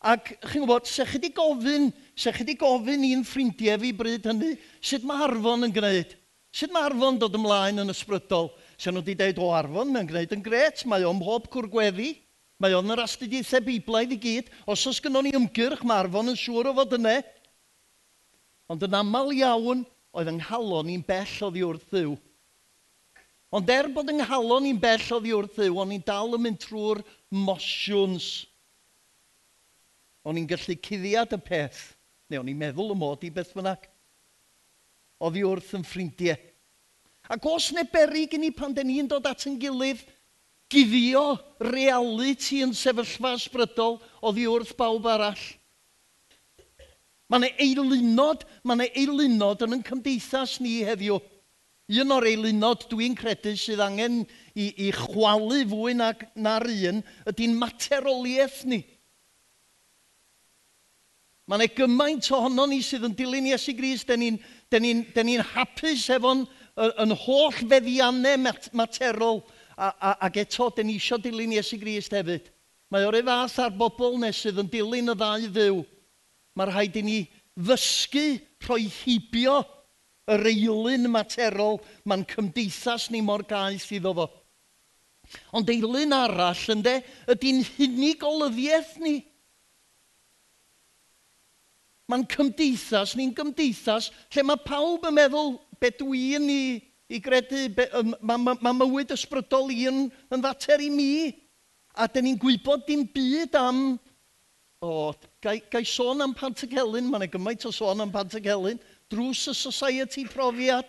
[0.06, 4.28] Ac chi'n gwybod, se chi di gofyn, se chi di gofyn i'n ffrindiau fi bryd
[4.28, 6.14] hynny, sut mae Arfon yn gwneud?
[6.56, 8.52] Sut mae Arfon dod ymlaen yn ysbrydol?
[8.80, 12.12] Se nhw wedi dweud, o Arfon, mae'n gwneud yn gret, mae o'n mhob cwrgweddi,
[12.62, 14.52] mae o'n yr astudiaethau biblaidd i gyd.
[14.68, 17.18] Os oes gynnwn ni ymgyrch, mae Arfon yn siŵr o fod yna.
[18.72, 19.84] Ond yn aml iawn,
[20.16, 22.16] oedd yng nghalon ni'n bell oddi wrth ddiw.
[23.54, 26.58] Ond er bod yng nghalon ni'n bell oddi wrth ddiw, o'n i'n dal yn mynd
[26.64, 27.02] trwy'r
[27.46, 28.30] mosiwns.
[30.26, 31.84] O'n i'n gallu cuddiad y peth,
[32.26, 33.86] neu o'n i'n meddwl y mod i beth bynnag.
[35.22, 36.40] Oddi wrth yn ffrindiau.
[37.30, 40.02] Ac os neu berig i ni pan den ni'n dod at yn gilydd,
[40.70, 45.44] guddio reality yn sefyllfa ysbrydol oddi wrth bawb arall.
[47.26, 51.18] Mae yna eilunod, mae yna eilunod yn yn cymdeithas ni heddiw.
[52.02, 54.20] Un o'r eilunod dwi'n credu sydd angen
[54.54, 58.82] i, i chwalu fwy na'r na un ydy'n materoliaeth ni.
[61.46, 64.40] Mae yna gymaint ohono ni sydd yn dilyn Iesu Gris, da ni'n
[64.82, 66.42] ni, ni hapus efo'n
[66.76, 69.44] yn holl feddiannau mat materol
[69.76, 72.50] a, a, ac eto, da ni eisiau dilyn Iesu Grist hefyd.
[72.90, 75.84] Mae o'r fath ar bobl nes sydd yn dilyn y ddau ddiw
[76.56, 77.18] mae rhaid i ni
[77.56, 78.26] ddysgu
[78.66, 79.60] rhoi hibio
[80.32, 84.26] yr eilyn materol mae'n cymdeithas ni mor gaeth iddo fo.
[85.58, 86.96] Ond eilyn arall ynddo,
[87.32, 89.16] ydy'n hunig olyddiaeth ni.
[92.10, 96.60] Mae'n cymdeithas, ni'n cymdeithas, lle mae pawb yn meddwl be dwi'n i,
[97.10, 97.66] i gredu,
[98.22, 101.10] mae ma, ma mywyd ysbrydol i yn, yn fater i mi.
[101.98, 103.80] A dyn ni'n gwybod dim byd am,
[104.84, 105.10] o,
[105.46, 108.80] Gai, gai sôn am Pantagelyn, mae'n gymaint o sôn am Pantagelyn,
[109.12, 110.88] drws y society profiad,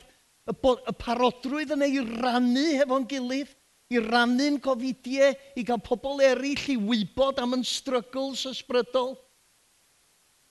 [0.49, 3.51] y, bod, y parodrwydd yn ei rannu hefo'n gilydd,
[3.93, 9.13] i rannu'n gofidiau, i gael pobl eraill i wybod am yn struggles ysbrydol.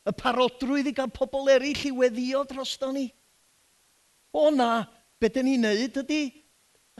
[0.07, 3.09] Y parodrwydd i gael pobl eraill i weddio drosto ni.
[4.31, 4.87] O na,
[5.19, 6.23] be dyn ni'n neud ydy,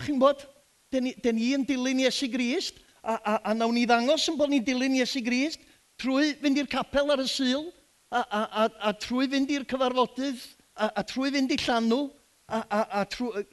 [0.03, 0.43] chi'n bod,
[0.91, 4.51] dyn ni, ni yn dilyn Iesu Grist, a, a, a nawn ni ddangos yn bod
[4.51, 5.63] ni'n dilyn Iesu Grist,
[6.01, 7.69] trwy fynd i'r capel ar y syl,
[8.11, 10.43] a, a, a, a trwy fynd i'r cyfarfodydd,
[10.77, 12.03] a, a trwy fynd i llanw,
[12.47, 13.45] a, a, a trwy,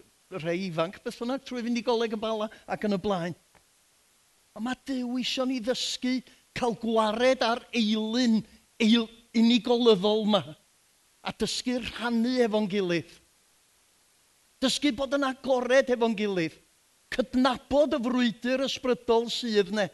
[0.41, 3.37] rhai ifanc beth bynnag, trwy fynd i goleg y bala ac yn y blaen.
[4.53, 6.19] A mae Dyw eisiau ni ddysgu
[6.57, 8.41] cael gwared ar eilyn
[8.81, 10.43] eil, unigolyddol yma
[11.23, 13.09] a dysgu rhannu efo'n gilydd.
[14.61, 16.55] Dysgu bod yn agored efo'n gilydd.
[17.13, 19.87] Cydnabod y frwydr ysbrydol sydd ne.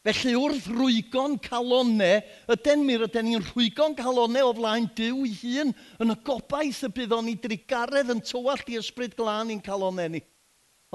[0.00, 5.74] Felly wrth rwygon calonau, ydyn mi rydyn ni'n rwygon calonau o flaen Dyw i hun
[6.00, 10.08] yn y gobaith y bydd o'n i drigaredd yn tywallt i ysbryd glân i'n calonau
[10.08, 10.22] ni.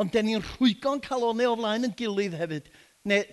[0.02, 2.72] Ond dyn ni'n rwygon calonau o flaen yn gilydd hefyd.
[3.06, 3.28] Neu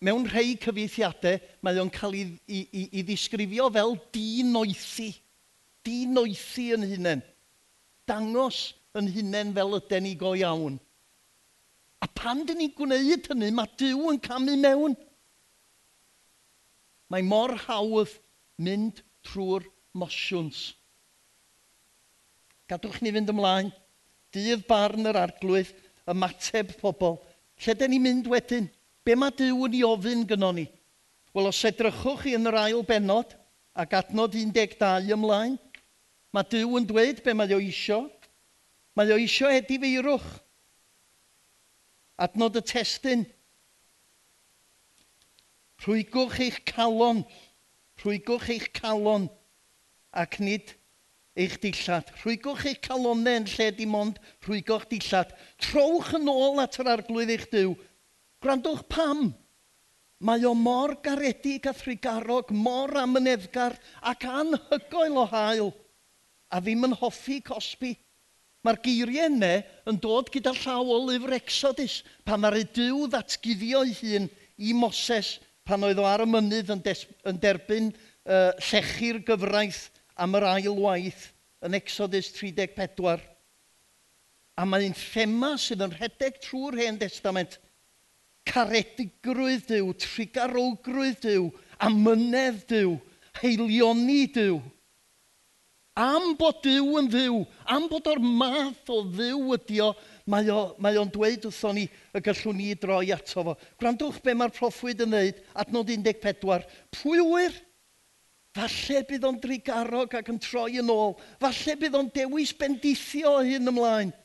[0.00, 5.10] mewn rhai cyfeithiadau mae o'n cael ei, i, i, i ddisgrifio fel dinoethu.
[5.84, 7.26] Dinoethu yn hunain.
[8.08, 8.64] Dangos
[8.96, 10.80] yn hunain fel ydyn ni go iawn.
[12.02, 14.96] A pan dyn ni'n gwneud hynny, mae Dyw yn camu mewn.
[17.12, 18.16] Mae mor hawdd
[18.62, 20.72] mynd trwy'r mosiwns.
[22.70, 23.70] Gadwch ni fynd ymlaen.
[24.32, 25.70] Dydd barn yr arglwydd,
[26.08, 27.18] ymateb pobl.
[27.62, 28.70] Lle dyn ni'n mynd wedyn?
[29.04, 30.64] Be mae Dyw yn ei ofyn gyno ni?
[31.32, 33.36] Wel, os edrychwch chi yn yr ail benod
[33.78, 35.54] ac adnod 12 ymlaen,
[36.32, 38.06] mae Dyw yn dweud be mae o isio.
[38.96, 40.32] Mae o isio edifeirwch
[42.20, 43.24] adnod y testyn.
[45.82, 47.24] Rhwygwch eich calon,
[48.02, 49.26] rhwygwch eich calon
[50.12, 50.74] ac nid
[51.34, 52.12] eich dillad.
[52.22, 55.32] Rhwygwch eich calonau yn lle dim ond rhwygwch dillad.
[55.62, 57.74] Trowch yn ôl at yr arglwydd eich diw.
[58.42, 59.30] Gwrandwch pam.
[60.22, 63.74] Mae o mor garedig a thrigarog, mor amyneddgar
[64.06, 65.72] ac anhygoel o hael,
[66.46, 67.96] a ddim yn hoffi cosbi.
[68.62, 69.54] Mae'r geiriau yna
[69.90, 74.28] yn dod gyda llaw o lyfr Exodus, pan mae'r Edyw ddatguddio ei hun
[74.62, 79.88] i Moses pan oedd o ar y mynydd yn, des, yn derbyn uh, llechu'r gyfraith
[80.22, 81.28] am yr ail waith
[81.62, 83.22] yn Exodus 34.
[84.58, 87.56] A mae'n thema sydd yn rhedeg trwy'r hen testament.
[88.46, 91.48] Caredigrwydd Dyw, trigarogrwydd Dyw,
[91.86, 92.96] amynedd Dyw,
[93.40, 94.58] heilioni Dyw.
[95.98, 99.90] Am bod Dyw yn ddiw, am bod o'r math o ddiw ydi o,
[100.24, 103.54] mae o'n mae o dweud wrtho ni y gallwn ni droi ato fo.
[103.76, 106.64] Gwrandwch be mae'r proffwyd yn dweud, adnod 14.
[106.96, 107.60] Pwy wyr?
[108.56, 111.14] Falle bydd o'n drigarog ac yn troi yn ôl.
[111.40, 114.16] Falle bydd o'n dewis bendithio hyn ymlaen.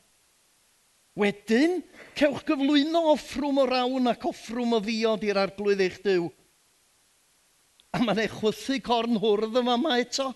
[1.20, 1.80] Wedyn,
[2.16, 6.28] cewch gyflwyno offrwm o rawn ac offrwm o ddiod i'r arglwydd eich dyw.
[7.92, 10.32] A mae'n eich chwythu corn hwrdd yma yma eto.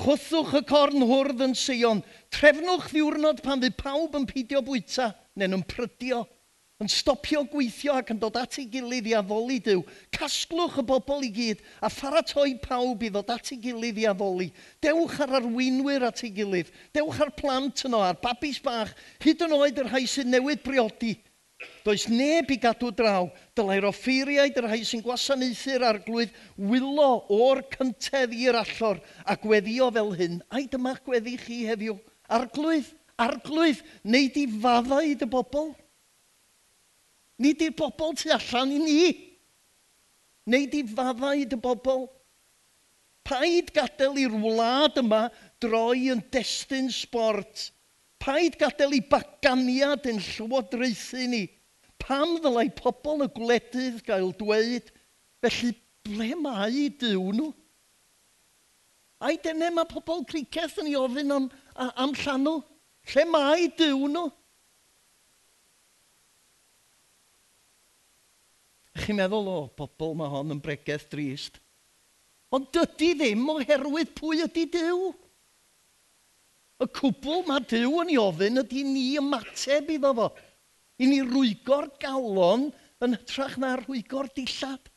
[0.00, 1.98] Chwthwch y corn hwrdd yn Sion.
[2.32, 6.22] Trefnwch ddiwrnod pan fydd pawb yn pidio bwyta neu'n yn prydio,
[6.80, 9.82] yn stopio gweithio ac yn dod at ei gilydd i addoli Dyw.
[10.16, 14.48] Casglwch y bobl i gyd a pharatoi pawb i ddod at ei gilydd i addoli.
[14.80, 16.72] Dewch ar arweinwyr at ei gilydd.
[16.96, 21.18] Dewch ar plant yno, ar babis bach, hyd yn oed yr rhai sy'n newid briodi.
[21.84, 26.34] Does neb i gadw draw, dylai'r offeiriaid yr rhai sy'n gwasanaethu'r arglwydd
[26.70, 30.38] wylo o'r cyntedd i'r allor a gweddio fel hyn.
[30.52, 31.96] Ai dyma gweddi chi heddiw.
[32.30, 32.88] Arglwydd,
[33.20, 35.72] arglwydd, neud i faddau i dy bobl.
[37.40, 39.02] Nid i'r bobl tu allan i ni.
[40.52, 42.08] Neud i faddau i dy bobl.
[43.24, 45.26] Paid gadael i'r wlad yma
[45.62, 47.70] droi yn destun sport.
[48.20, 51.44] Paid gadael i baganiad yn llywodraethu ni.
[52.00, 54.90] Pam ddylai pobl y gwledydd gael dweud,
[55.44, 55.72] felly
[56.06, 57.48] ble mae dyw nhw?
[59.20, 62.60] Ai dyna mae pobl criceth yn ei ofyn am, am llanw?
[63.12, 64.28] Lle mae dyw nhw?
[69.00, 71.60] Chi'n meddwl o bobl mae hon yn bregeth drist?
[72.52, 75.12] Ond dydy ddim oherwydd pwy ydy Dyw.
[76.80, 80.28] Y cwbl mae Dyw yn ei ofyn ydy ni ymateb iddo fo.
[81.00, 82.70] I ni rwygo'r galon
[83.04, 84.88] yn hytrach na rwygo'r dillad.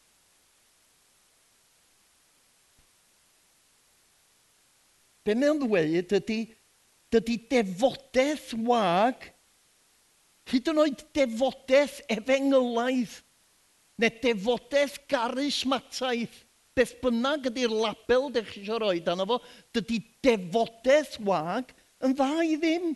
[5.24, 6.40] Be mae'n dweud ydy,
[7.14, 9.30] dydy defodaeth wag,
[10.52, 13.14] hyd yn oed defodaeth efengylaidd,
[14.04, 16.43] neu defodaeth garysmataidd,
[16.78, 19.40] beth bynnag ydy'r label ydych chi eisiau rhoi dan fo,
[19.76, 22.94] dydy defodaeth wag yn dda i ddim.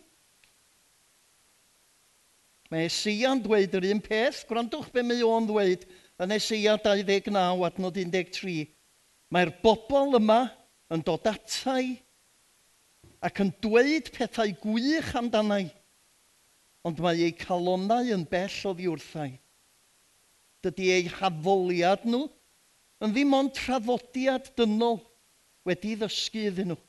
[2.68, 5.86] Mae Esia'n dweud yr un peth, gwrandwch be mae o'n dweud
[6.20, 8.66] yn Esia 29 adnod 13.
[9.32, 10.42] Mae'r bobl yma
[10.92, 11.96] yn dod atai
[13.24, 15.68] ac yn dweud pethau gwych amdanau,
[16.86, 19.32] ond mae eu calonau yn bell o ddiwrthau.
[20.64, 22.26] Dydy eu hafoliad nhw
[23.04, 25.00] yn ddim ond traddodiad dynol
[25.68, 26.80] wedi ddysgu iddyn nhw.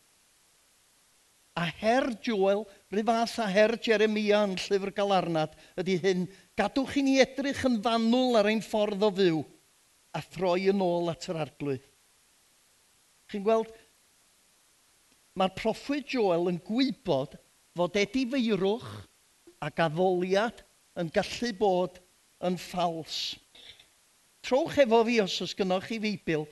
[1.59, 6.25] A her Joel, rhyw fath a her Jeremia yn llyfr galarnad, ydy hyn,
[6.57, 9.41] gadwch i ni edrych yn fanwl ar ein ffordd o fyw
[10.15, 11.83] a throi yn ôl at yr arglwydd.
[13.29, 13.73] Chi'n gweld,
[15.37, 17.35] mae'r proffwyd Joel yn gwybod
[17.77, 18.89] fod edifeirwch
[19.59, 20.63] a gaddoliad
[20.99, 21.99] yn gallu bod
[22.47, 23.35] yn ffals.
[24.45, 26.45] Trowch efo fi os oes gynnwch chi feibl,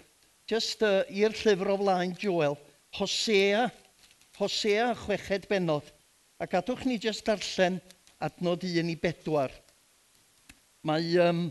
[0.49, 2.57] just uh, i'r llyfr o flaen Joel,
[2.97, 3.67] Hosea,
[4.39, 5.93] Hosea chweched benod.
[6.39, 7.79] a gadwch ni just darllen
[8.21, 9.49] adnod 1 i bedwar.
[10.85, 11.47] Mae, um,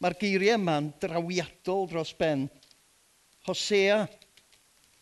[0.00, 2.46] mae'r geiriau yma'n drawiadol dros ben.
[3.44, 4.06] Hosea,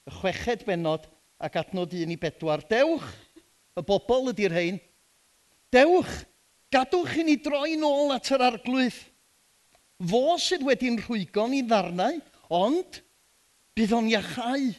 [0.07, 1.07] y chweched benod
[1.39, 2.65] ac adnod 1 i bedwar.
[2.67, 3.07] Dewch,
[3.79, 4.83] y bobl ydy'r hein.
[5.71, 6.11] Dewch,
[6.75, 8.99] gadwch i ni droi nôl at yr arglwydd
[10.01, 13.01] fo sydd wedi'n rhwygo'n i ddarnau, ond
[13.77, 14.71] bydd o'n iachau.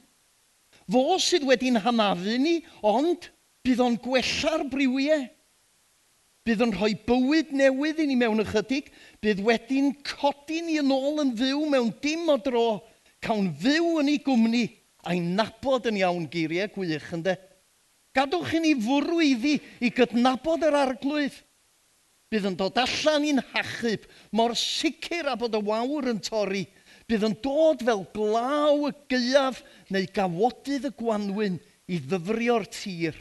[0.92, 3.30] Fo sydd wedi'n hanafu ni, ond
[3.66, 5.28] bydd o'n gwella'r briwiau.
[6.42, 8.90] Bydd yn rhoi bywyd newydd i ni mewn ychydig,
[9.22, 12.82] bydd wedi'n codi ni yn ôl yn fyw mewn dim o dro,
[13.22, 14.66] cawn fyw yn ei gwmni
[15.06, 17.38] a'i nabod yn iawn geiriau gwych ynddo.
[18.18, 19.54] Gadwch i ni fwrw iddi
[19.86, 21.38] i gydnabod yr arglwydd
[22.32, 26.64] bydd yn dod allan i'n hachub, mor sicr a bod y wawr yn torri,
[27.10, 29.60] bydd yn dod fel glaw y gaeaf
[29.92, 31.60] neu gawodydd y gwanwyn
[31.92, 33.18] i ddyfrio'r tir.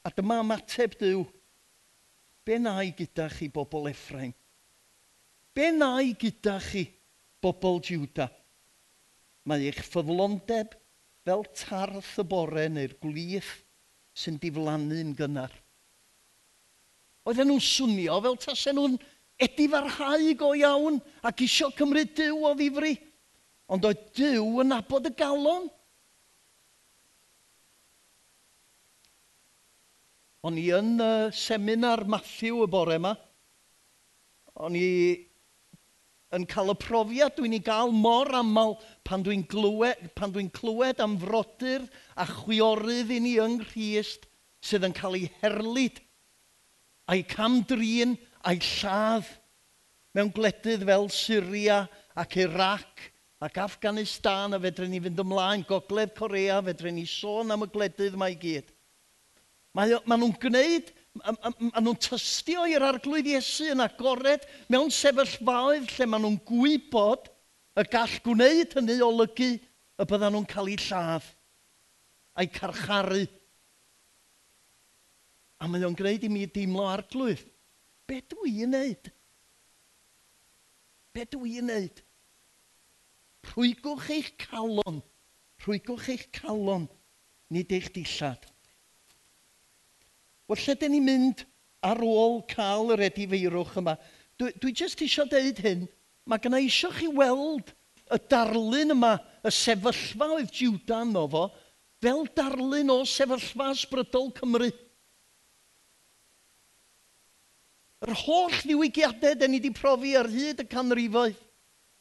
[0.00, 1.26] A dyma ymateb Dyw,
[2.48, 4.32] be na i gyda chi bobl Efraim?
[5.52, 6.86] Be na i gyda chi
[7.44, 8.30] bobl Jiwda?
[9.44, 10.72] Mae eich ffyddlondeb
[11.28, 13.58] fel tarth y bore neu'r glith
[14.16, 15.52] sy'n diflannu'n gynnar
[17.30, 18.98] oedden nhw'n swnio fel tasen nhw'n
[19.40, 19.88] edif ar
[20.36, 22.96] go iawn ac isio cymryd Dyw o ddifri.
[23.70, 25.70] Ond oedd Dyw yn abod y galon.
[30.44, 33.14] O'n i yn uh, seminar Matthew y bore yma.
[34.60, 34.90] O'n i
[36.36, 41.02] yn cael y profiad dwi'n ei gael mor aml pan dwi'n glywed, pan dwi clywed
[41.02, 44.28] am frodyr a chwiorydd i ni yng Nghyst
[44.64, 45.98] sydd yn cael ei herlyd
[47.10, 48.14] a'i camdrin
[48.46, 49.28] a'i lladd
[50.14, 51.84] mewn gwledydd fel Syria
[52.18, 53.08] ac Iraq
[53.40, 58.18] ac Afghanistan a fedrwn ni fynd ymlaen, Gogledd Corea, fedrwn ni sôn am y gwledydd
[58.20, 58.68] mae i gyd.
[59.76, 60.90] Mae, mae nhw'n gwneud,
[61.22, 67.30] mae nhw'n tystio i'r arglwydd Iesu yn agored mewn sefyllfaoedd lle mae nhw'n gwybod
[67.80, 71.30] y gall gwneud hynny olygu y byddan nhw'n cael eu lladd
[72.36, 73.24] a'i carcharu.
[75.60, 77.42] A mae o'n gwneud i mi deimlo arglwydd.
[78.08, 79.10] Be dwi yn neud?
[81.14, 82.00] Be dwi yn neud?
[83.50, 85.02] Rhwygwch eich calon.
[85.62, 86.88] Rhwygwch eich calon.
[87.52, 88.46] Nid eich dillad.
[90.48, 91.44] Wel, lle dyn ni'n mynd
[91.86, 93.94] ar ôl cael yr edifeirwch yma?
[94.40, 95.84] Dwi, dwi jyst eisiau deud hyn.
[96.26, 97.74] Mae gyna eisiau chi weld
[98.10, 101.44] y darlun yma, y sefyllfa oedd Judan o fo,
[102.02, 104.70] fel darlun o sefyllfa ysbrydol Cymru.
[108.06, 111.38] yr holl ddiwygiadau dyn ni wedi profi ar hyd y canrifoedd.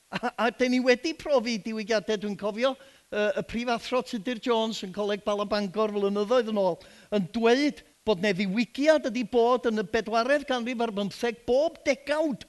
[0.10, 2.72] A, a dyn ni wedi profi diwygiadau, dwi'n cofio,
[3.12, 6.80] uh, y prifathro Tudur Jones yn Coleg Bala Bangor flynyddoedd yn ôl,
[7.16, 12.48] yn dweud bod neu ddiwygiad ydi bod yn y bedwaredd canrif ar bymtheg bob degawd.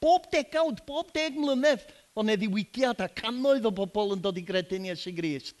[0.00, 1.84] Bob degawd, bob deg mlynedd
[2.16, 5.58] o neu ddiwygiad a cannoedd o bobl yn dod i gredu'n Iesu Grist.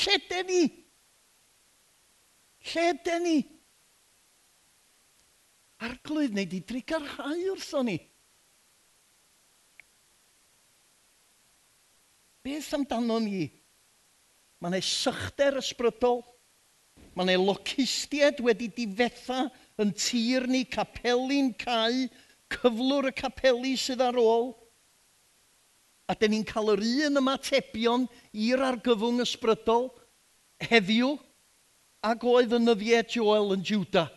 [0.00, 0.62] Lle dyn ni?
[2.70, 3.38] Lle dyn ni?
[5.86, 7.98] arglwydd neu di drigarhau wrthon ni.
[12.44, 13.46] Beth amdano ni?
[14.60, 16.22] Mae yna sychder ysbrydol.
[17.16, 19.46] Mae yna locustiaid wedi difetha
[19.80, 22.04] yn tir ni, capeli'n cael,
[22.52, 24.52] cyflwr y capeli sydd ar ôl.
[26.10, 29.90] A dyn ni'n cael yr un ymatebion i'r argyfwng ysbrydol
[30.68, 31.14] heddiw
[32.04, 34.10] ac oedd yn nyddiau Joel yn Judah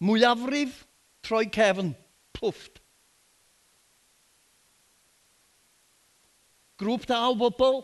[0.00, 0.84] mwyafrif
[1.24, 1.92] troi cefn,
[2.36, 2.80] plwfft.
[6.80, 7.82] Grŵp da o bobl,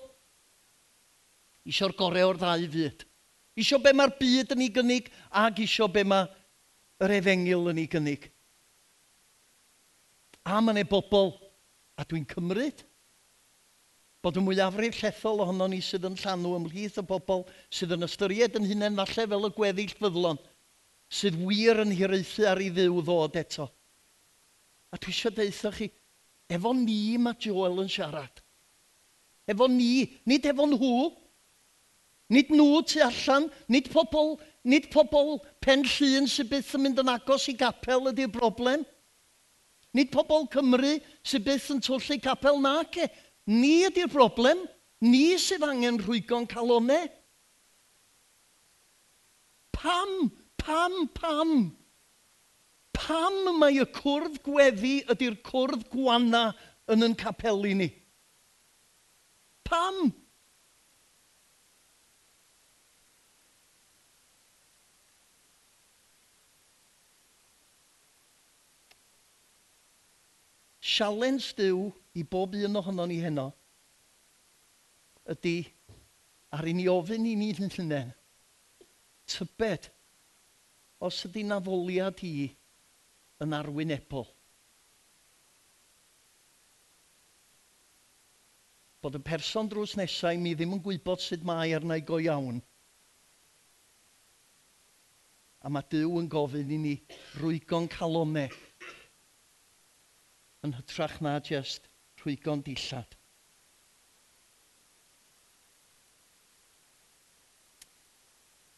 [1.68, 3.04] isio'r gorau o'r ddau fyd.
[3.60, 5.10] Isio be mae'r byd yn ei gynnig
[5.44, 6.28] ac isio be mae
[7.18, 8.30] efengil yn ei gynnig.
[10.48, 11.34] A mae neu bobl,
[11.96, 12.84] a dwi'n cymryd,
[14.24, 18.56] bod y mwyafrif llethol ohono ni sydd yn llanw ymhlith y bobl sydd yn ystyried
[18.58, 20.40] yn hunain falle fel y gweddill fyddlon–
[21.08, 23.68] sydd wir yn hiraethu ar ei ddiw ddod eto.
[24.92, 25.90] A dwi eisiau deitha chi,
[26.50, 28.42] efo ni mae Joel yn siarad.
[29.46, 30.92] Efo ni, nid efo nhw.
[32.34, 34.34] Nid nhw tu allan, nid pobl,
[34.66, 38.82] nid pobl pen llun sydd byth yn mynd yn agos i gapel ydy'r broblem.
[39.94, 43.06] Nid pobl Cymru sydd byth yn twll i capel na ce.
[43.46, 44.64] Ni ydy'r broblem.
[45.06, 47.06] Ni sydd angen rhwygo'n calonau.
[49.76, 50.32] Pam
[50.66, 51.52] pam, pam?
[52.96, 56.48] Pam mae y cwrdd gweddi ydy'r cwrdd gwana
[56.90, 57.90] yn yn capelu ni?
[59.66, 60.08] Pam?
[70.86, 73.50] Sialens diw i bob un ohono ni heno
[75.30, 75.58] ydy
[76.54, 78.10] ar i ni ofyn i ni yn llynau.
[79.26, 79.90] Tybed,
[81.00, 82.48] os ydy naddoliad i
[83.44, 84.28] yn arwynebol.
[89.04, 92.62] Bod y person drws nesau mi ddim yn gwybod sut mae arna i go iawn.
[95.66, 96.94] A mae Dyw yn gofyn i ni
[97.36, 98.50] rwygon calonau
[100.66, 101.90] yn hytrach na jyst
[102.22, 103.15] rwygon dillad.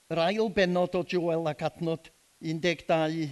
[0.08, 2.08] yr ail benod o Joel ac adnod
[2.40, 3.28] 12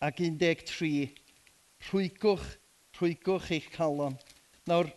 [0.00, 1.10] ac 13.
[1.86, 2.46] Rhwygwch,
[2.98, 4.16] rhwygwch eich calon.
[4.68, 4.90] Nawr,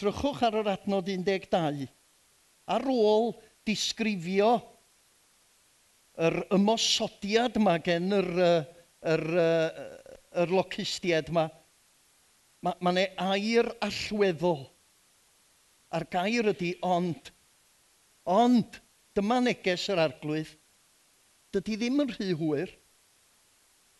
[0.00, 1.86] drychwch ar yr adnod 12.
[2.66, 3.30] Ar ôl
[3.68, 4.56] disgrifio
[6.26, 9.78] yr ymosodiad yma gen yr, yr, yr,
[10.42, 11.46] yr locustiad yma,
[12.64, 14.64] mae ma yna air allweddol.
[15.94, 17.30] A'r gair ydy ond,
[18.26, 18.80] ond,
[19.16, 20.50] Dyma neges yr arglwydd.
[21.54, 22.72] Dydy ddim yn rhy hwyr.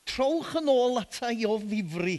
[0.06, 2.18] Trowch yn ôl atai o ddifri.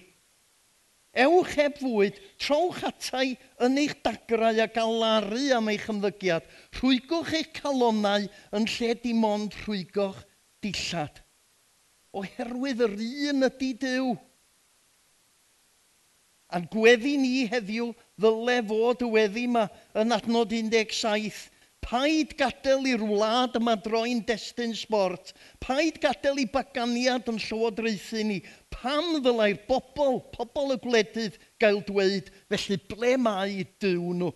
[1.18, 6.46] Ewch heb fwyd, trowch atai yn eich dagrau a galaru am eich ymddygiad.
[6.78, 8.28] Rhwygwch eich calonau
[8.58, 10.20] yn lle dim ond rhwygoch
[10.66, 11.22] dillad.
[12.18, 14.16] Oherwydd yr un ydy Dyw.
[16.54, 19.66] A'n gweddi ni heddiw ddyle fod y weddi yma
[20.00, 21.50] yn adnod 17
[21.86, 25.32] Paid gadael i'r wlad yma droi'n destyn sport.
[25.64, 28.42] Paid gadael i baganiad yn llywodraethu ni.
[28.74, 34.34] Pam ddylai'r bobl, pobl y gwledydd gael dweud, felly ble mae dyw nhw?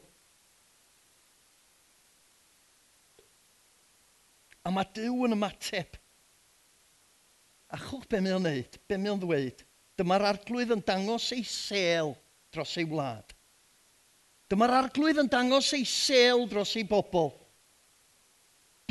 [4.62, 5.98] A mae Dyw yn ymateb.
[7.72, 9.64] A chwch be mae o'n neud, be mae o'n ddweud.
[9.98, 12.14] Dyma'r arglwydd yn dangos ei sel
[12.54, 13.34] dros ei wlad.
[14.52, 17.30] Dyma'r arglwydd yn dangos ei sel dros ei bobl.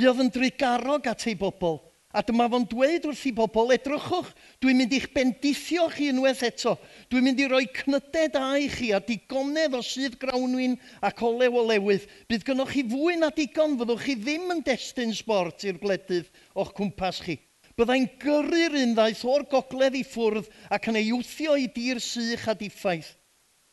[0.01, 1.77] Buodd yn drigarog at ei bobl.
[2.17, 6.73] A dyma fo'n dweud wrth ei bobl, edrychwch, dwi'n mynd i'ch bendithio chi unwaith eto.
[7.13, 11.61] Dwi'n mynd i roi cnyded a i chi a digonedd o sydd grawnwyn ac olew
[11.61, 12.09] o lewydd.
[12.33, 16.75] Bydd gynnwch chi fwy na digon, fyddwch chi ddim yn destyn sbort i'r gwledydd o'ch
[16.81, 17.37] cwmpas chi.
[17.77, 22.49] Byddai'n gyrru'r un ddaeth o'r gogledd i ffwrdd ac yn ei wthio i dir sych
[22.49, 23.20] a diffaith.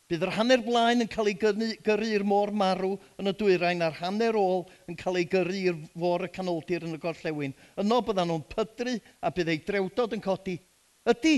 [0.08, 3.98] Bydd yr hanner blaen yn cael ei gyrru i'r môr marw yn y dwyrain a'r
[3.98, 7.52] hanner ôl yn cael ei gyrru i'r fôr y canoldir yn y gorllewin.
[7.76, 10.54] Yno byddan nhw'n pydru a bydd ei drewdod yn codi.
[11.12, 11.34] Ydy,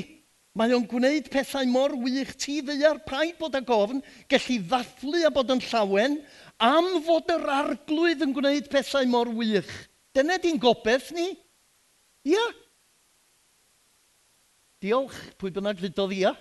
[0.55, 5.33] mae o'n gwneud pethau mor wych ti ddeiar paid bod â gofn gellu ddathlu a
[5.35, 6.21] bod yn llawen,
[6.63, 9.73] am fod yr arglwydd yn gwneud pethau mor wych.
[10.15, 11.33] Dyna di'n gobeith ni.
[12.31, 12.47] Ia.
[14.79, 16.33] Diolch, pwy bynnag ddudodd dod ia.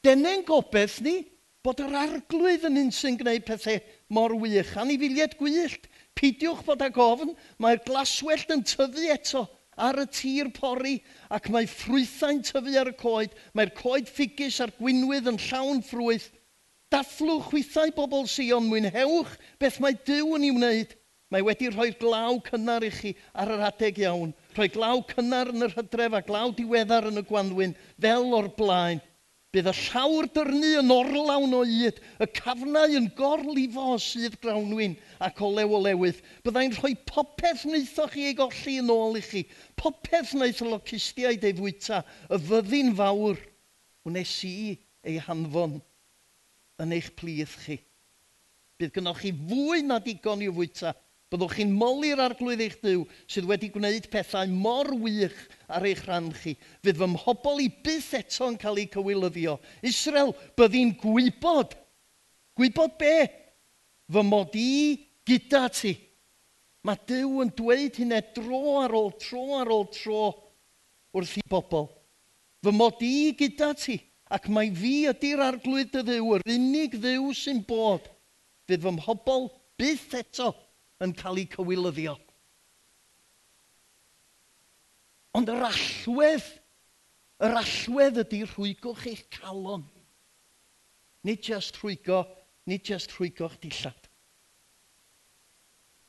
[0.00, 1.18] Dyna'n gobeith ni
[1.60, 3.80] bod yr arglwydd yn un sy'n gwneud pethau
[4.16, 4.70] mor wych.
[4.80, 9.42] Anifiliad gwyllt, pidiwch bod ag ofn, mae'r glaswellt yn tyfu eto
[9.76, 10.94] ar y tir pori
[11.36, 13.36] ac mae ffrwythau'n tyfu ar y coed.
[13.52, 16.30] Mae'r coed ffigus a'r gwynwydd yn llawn ffrwyth.
[16.90, 20.96] Dathlwch chwythau bobl Sion, mwynhewch beth mae Dyw yn ei wneud.
[21.30, 24.32] Mae wedi rhoi glaw cynnar i chi ar yr adeg iawn.
[24.56, 29.04] Rhoi glaw cynnar yn yr hydref a glaw diweddar yn y gwanwyn, fel o'r blaen.
[29.50, 34.94] Bydd y llawr dyrnu yn orlawn o yd, y cafnau yn gorlifo o sydd grawnwyn
[35.26, 36.20] ac o lew o lewydd.
[36.46, 39.42] Byddai'n rhoi popeth wnaethoch chi ei golli yn ôl i chi.
[39.80, 43.42] Popeth wnaeth y locustiaid ei fwyta, y fyddin fawr,
[44.06, 44.54] wnes i
[45.02, 45.80] ei hanfon
[46.80, 47.80] yn eich plith chi.
[48.78, 50.94] Bydd gynnwch chi fwy na digon i'w fwyta
[51.30, 55.36] Byddwch chi'n moli'r arglwydd eich Dyw sydd wedi gwneud pethau mor wych
[55.70, 56.56] ar eich rhan chi.
[56.82, 59.54] Fydd fy mhobol i byth eto yn cael ei cywilyddio.
[59.86, 61.76] Israel, byddi'n gwybod.
[62.58, 63.14] Gwybod be?
[64.10, 64.72] Fy mod i
[65.30, 65.92] gyda ti.
[66.82, 70.24] Mae Dyw yn dweud hynny dro ar ôl tro ar ôl tro
[71.14, 71.86] wrth i bobl.
[72.64, 74.00] Fy mod i gyda ti
[74.34, 78.10] ac mae fi ydy'r arglwydd y ddiw, yr unig ddiw sy'n bod.
[78.66, 79.46] Fydd fy mhobol
[79.78, 80.50] byth eto
[81.04, 82.16] yn cael ei cywilyddio.
[85.36, 86.48] Ond yr allwedd,
[87.40, 89.86] yr allwedd ydy rhwygwch eich calon.
[91.26, 92.24] Nid just rhwygo,
[92.68, 94.08] nid just rhwygo'ch dillad.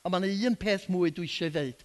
[0.02, 1.84] A mae yna un peth mwy dwi eisiau ddeud.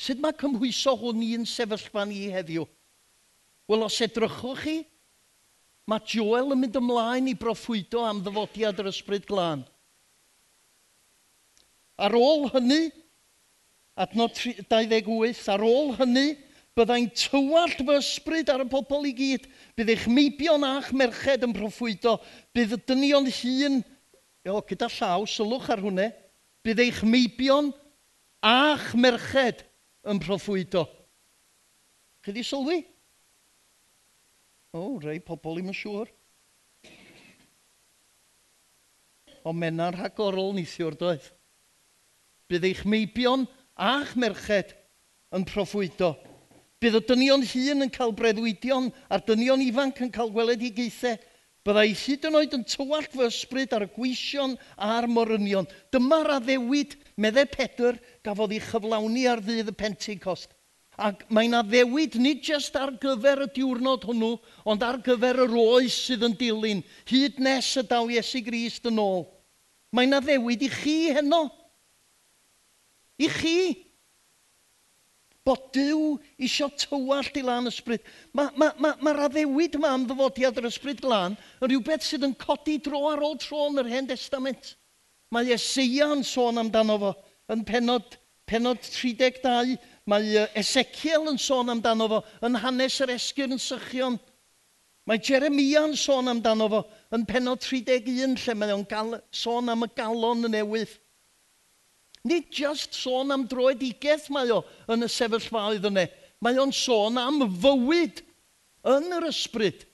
[0.00, 2.64] Sut mae cymhwyso hwn i'n sefyllfa ni heddiw?
[3.70, 4.78] Wel, os edrychwch chi,
[5.86, 9.62] mae Joel yn mynd ymlaen i broffwydo am ddyfodiad yr ysbryd glân.
[12.00, 12.88] Ar ôl hynny,
[14.00, 16.32] adnod 28, ar ôl hynny,
[16.78, 19.48] byddai'n tywallt fy ysbryd ar y pobl i gyd.
[19.76, 22.16] Bydd eich meibion a'ch merched yn proffwydo.
[22.56, 23.80] Bydd y dynion hun,
[24.48, 26.08] o, gyda llaw, sylwch ar hwnna,
[26.64, 27.68] bydd eich meibion
[28.46, 29.66] a'ch merched
[30.08, 30.86] yn proffwydo.
[32.24, 32.80] Chi di sylwi?
[34.72, 36.08] O, rei pobl i'm yn siŵr.
[39.44, 41.28] O, mena'n rhagorol neithiwr doedd.
[42.50, 43.46] Bydd eich meibion
[43.78, 44.74] a'ch merched
[45.36, 46.16] yn proffwydo.
[46.80, 51.20] Bydd y dynion hun yn cael breddwydion a'r dynion ifanc yn cael gweledigaethau.
[51.60, 55.68] Bydda hyd yn oed yn tywallt fy ysbryd ar y gweision a'r morynion.
[55.92, 60.56] Dyma'r addewid, meddai Pedr, gafodd ei chyflawni ar ddydd y Pentecost.
[60.96, 64.32] Ac mae'n addewid nid jyst ar gyfer y diwrnod hwnnw,
[64.64, 66.80] ond ar gyfer yr oes sydd yn dilyn,
[67.12, 69.26] hyd nes y daw Iesu Grist yn ôl.
[69.92, 71.44] Mae'n addewid i chi heno.
[73.20, 73.60] I chi.
[75.44, 78.04] Bod Dyw isio tywallt i lan ysbryd.
[78.36, 82.26] Mae'r ma, ma, ma, ma addewid yma am ddyfodiad yr ysbryd lan yn rhywbeth sydd
[82.28, 84.74] yn codi dro ar ôl tro yn yr hen testament.
[85.32, 87.12] Mae Eseia yn sôn amdano fo
[87.54, 88.18] yn penod,
[88.50, 89.78] penod 32.
[90.10, 94.20] Mae Ezekiel yn sôn amdano fo yn hanes yr esgyr yn sychion.
[95.08, 96.82] Mae Jeremia yn sôn amdano fo
[97.16, 100.98] yn penod 31 lle mae o'n sôn am y galon yn newydd.
[102.28, 104.60] Nid just sôn am droedigaeth mae o
[104.92, 106.04] yn y sefyllfaoedd yna.
[106.44, 108.20] Mae o'n sôn am fywyd
[108.92, 109.86] yn yr ysbryd.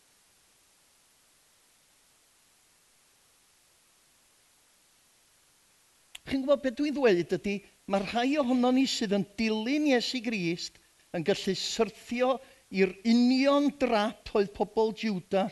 [6.26, 10.80] Chi'n gwybod beth dwi'n dweud ydy, mae rhai ohono ni sydd yn dilyn Iesu Grist
[11.14, 12.32] yn gallu syrthio
[12.74, 15.46] i'r union drap oedd pobl Juda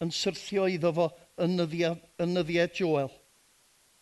[0.00, 1.10] yn syrthio iddo fo
[1.44, 3.12] yn nyddiau Joel.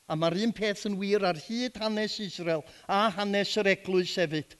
[0.09, 4.57] A mae'r un peth yn wir ar hyd hanes Israel a hanes yr eglwys hefyd.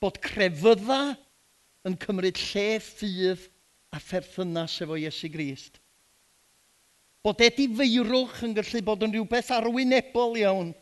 [0.00, 1.16] Bod crefydda
[1.88, 3.44] yn cymryd lle ffydd
[3.92, 5.76] a pherthynas efo Iesu Grist.
[7.24, 10.72] Bod edifeirwch yn gallu bod yn rhywbeth arwynebol iawn.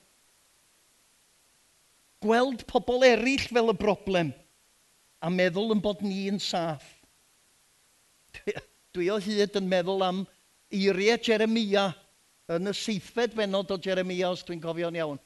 [2.24, 4.30] Gweld pobl eraill fel y broblem
[5.24, 6.84] a meddwl yn bod ni yn saff.
[8.36, 8.54] Dwi,
[8.94, 10.24] dwi o hyd yn meddwl am
[10.74, 11.88] eiriau Jeremia
[12.52, 15.20] yn y seithfed benod o Jeremias, dwi'n cofio'n iawn,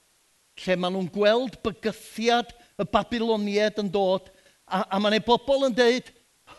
[0.63, 4.31] lle maen nhw'n gweld bygythiad y Babiloniaid yn dod,
[4.67, 6.13] a, a maen nhw bobl yn dweud,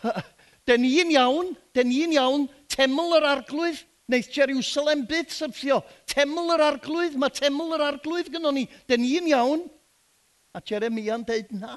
[0.68, 5.80] den ni'n iawn, den ni'n iawn, teml yr arglwydd, wneud Jerusalem byth syrthio,
[6.10, 9.66] teml yr arglwydd, mae teml yr arglwydd gynnon ni, den ni'n iawn.
[10.50, 11.76] A Jeremia'n dweud, na,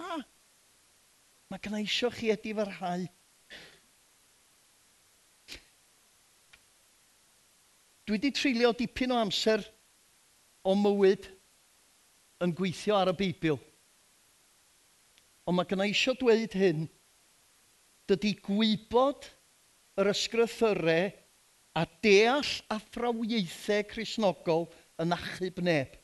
[1.51, 3.05] mae gynna eisiau chi edif arhau
[8.03, 9.63] Dwi wedi trilio dipyn o amser
[10.67, 11.29] o mywyd
[12.43, 13.59] yn gweithio ar y Beibl.
[15.47, 16.85] Ond mae gynna eisiau dweud hyn,
[18.07, 19.27] dydy gwybod
[19.99, 21.11] yr ysgrythyrau
[21.79, 24.67] a deall athrawiaethau chrysnogol
[25.03, 25.95] yn achub neb.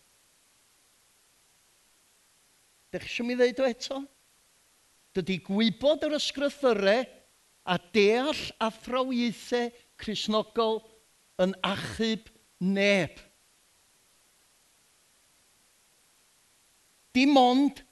[2.94, 4.00] Dech eisiau mi ddeud o eto?
[5.18, 7.04] Dydy gwybod yr ysgrythyrau
[7.70, 9.70] a deall athrawiaethau
[10.00, 10.80] chrysnogol
[11.40, 12.30] yn achub
[12.60, 13.16] neb.
[17.16, 17.84] Dim ond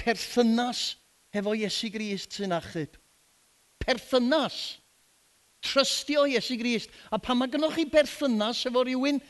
[0.00, 0.96] perthynas
[1.34, 2.98] hefo Iesu Grist sy'n achub.
[3.82, 4.78] Perthynas.
[5.64, 6.92] Trystio Iesu Grist.
[7.10, 9.20] A pan mae gennych chi berthynas efo rhywun,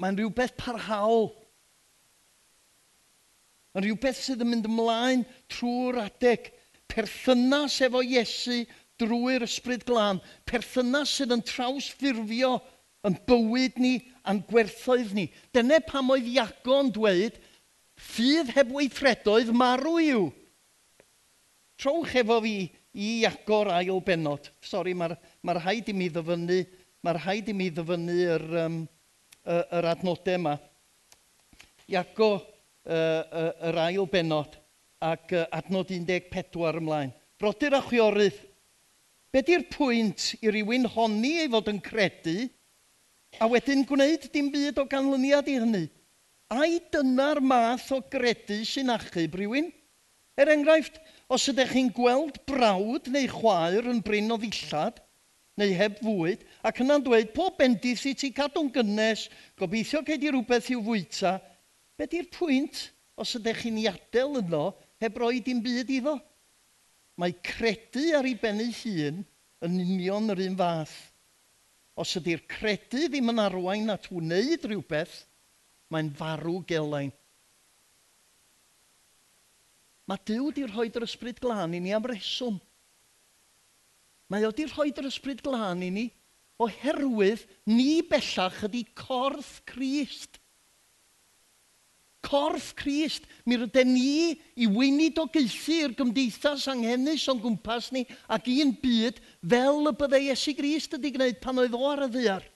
[0.00, 1.30] mae'n rhywbeth parhaol.
[3.72, 6.50] Mae'n rhywbeth sydd yn mynd ymlaen trwy'r adeg.
[6.92, 8.64] Perthynas efo Iesu
[9.00, 12.56] drwy'r ysbryd glân, perthynas sydd yn trawsffurfio
[13.06, 13.94] yn bywyd ni
[14.26, 15.28] a'n gwerthoedd ni.
[15.54, 17.36] Dyna pam oedd Iago'n dweud,
[17.96, 20.26] ffydd heb weithredoedd marw yw.
[21.80, 22.56] Trowch efo fi
[22.96, 24.50] i Iago'r ail benod.
[24.64, 26.60] Sori, mae'r ma rhaid i mi ddyfynu,
[27.04, 28.78] mae'r rhaid i mi ddyfynu yr, um,
[29.46, 30.56] yr adnodau yma.
[31.92, 34.56] Iago uh, yr ail benod
[35.04, 37.12] ac uh, adnod 14 ymlaen.
[37.36, 38.38] Brodyr a chwiorydd,
[39.34, 42.36] Be di'r pwynt i rywun honni ei fod yn credu
[43.42, 45.86] a wedyn gwneud dim byd o ganlyniad i hynny?
[46.54, 49.72] Ai dyna'r math o gredu sy'n achub rywun?
[50.38, 51.00] Er enghraifft,
[51.32, 55.00] os ydych chi'n gweld brawd neu chwaer yn bryn o ddillad,
[55.56, 59.26] neu heb fwyd, ac yna'n dweud, pob bendith i ti cadw'n gynnes,
[59.58, 61.38] gobeithio gei di rhywbeth i'w fwyta,
[61.96, 64.66] be di'r pwynt os ydych chi'n ei adael yno
[65.02, 66.18] heb roi dim byd iddo?
[67.16, 69.22] Mae credu ar ei ben ei hun
[69.64, 70.96] yn union yr un fath.
[71.96, 75.22] Os ydy'r credu ddim yn arwain at wneud rhywbeth,
[75.88, 77.14] mae'n farw gelain.
[80.06, 82.60] Mae Dyw wedi rhoi yr ysbryd glân i ni am reswm.
[84.30, 86.06] Mae o wedi rhoi yr ysbryd glân i ni
[86.62, 90.38] oherwydd ni bellach ydy corff Christ
[92.26, 98.02] corff Crist, mi rydyn ni i weinidogaethu i'r gymdeithas anghennus o'n gwmpas ni
[98.34, 99.22] ac un byd
[99.52, 102.46] fel y byddai Iesu Grist ydy gwneud pan oedd o ar y ddiar.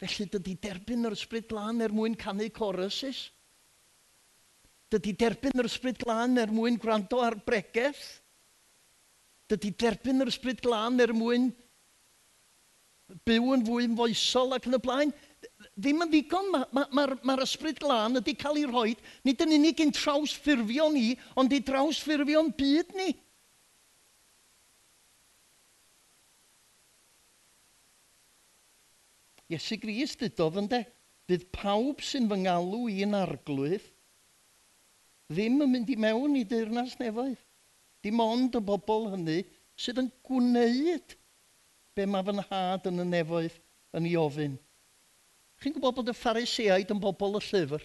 [0.00, 3.26] Felly dydy derbyn yr ysbryd glân er mwyn canu corysus.
[4.90, 8.00] Dydy derbyn yr ysbryd glân er mwyn gwrando ar bregeth.
[9.52, 11.50] Dydy derbyn yr ysbryd glân er mwyn
[13.28, 15.14] byw yn fwy foesol ac yn y blaen.
[15.80, 18.94] Ddim yn ddigon, mae'r ma, ma, ma, ma ysbryd glân ydy cael ei roi,
[19.24, 23.10] nid yn unig yn trawsffurfio ni, ond i trawsffurfio'n byd ni.
[29.50, 30.84] Iesu Gris dydodd ynddo,
[31.30, 33.88] fydd pawb sy'n fy ngalw i'n arglwydd
[35.30, 37.38] ddim yn mynd i mewn i deyrnas nefoedd.
[38.02, 39.42] Dim ond y bobl hynny
[39.78, 41.14] sydd yn gwneud
[41.96, 43.56] be mae fy nhad yn y nefoedd
[43.96, 44.58] yn ei ofyn.
[45.60, 47.82] Chi'n gwybod bod y phariseaid yn bobl y llyfr?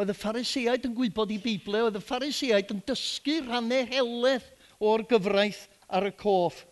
[0.00, 4.46] Oedd y phariseaid yn gwybod i Beiblio, oedd y phariseaid yn dysgu rhannau heledd
[4.80, 6.62] o'r gyfraith ar y coff.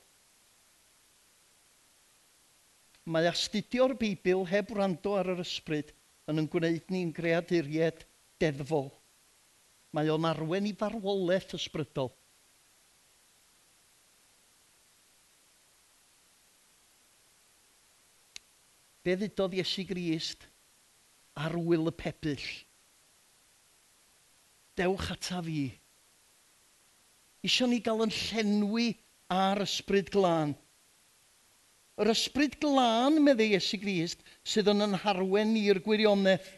[3.08, 5.92] Mae astudio'r Bibl heb rando ar yr ysbryd
[6.28, 8.04] yn yn gwneud ni'n greaduried
[8.40, 8.88] deddfol.
[9.96, 12.10] Mae o'n arwen i farwolaeth ysbrydol.
[19.08, 20.42] be ddudodd Iesu Grist
[21.40, 22.48] ar wyl y pebyll.
[24.76, 25.62] Dewch ata fi.
[27.46, 28.90] Isio ni gael yn llenwi
[29.32, 30.52] ar ysbryd glân.
[31.98, 36.52] Yr ysbryd glân, meddai Iesu Grist, sydd yn ynharwen i'r gwirionedd.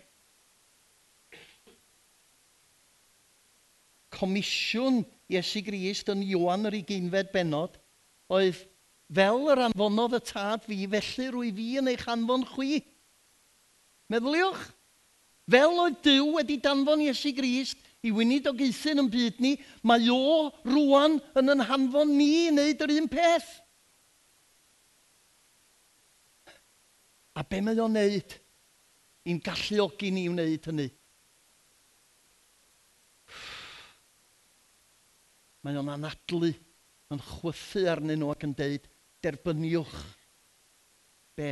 [4.19, 7.79] Comisiwn Iesu Grist yn Iwan yr 11 benod
[8.27, 8.67] oedd
[9.15, 12.81] fel yr anfonodd y tad fi, felly rwy fi yn eich anfon chwi.
[14.11, 14.67] Meddyliwch,
[15.51, 19.57] fel oedd Dyw wedi danfon Iesu Grist i wynid o geithyn yn byd ni,
[19.87, 23.51] mae o rwan yn yn hanfon ni i wneud yr un peth.
[27.39, 28.41] A be mae o'n wneud
[29.29, 30.87] I'n galluogi ni wneud hynny.
[35.61, 36.55] Mae o'n anadlu,
[37.13, 38.87] yn chwythu arnyn nhw ac yn deud,
[39.25, 39.97] derbyniwch
[41.37, 41.51] be?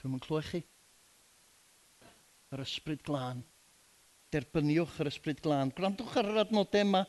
[0.00, 0.60] Dwi'n mynd clywed chi.
[2.50, 3.42] Yr ysbryd glân.
[4.32, 5.72] Derbyniwch yr ysbryd glân.
[5.76, 7.04] Gwrandwch ar yr adnodau yma.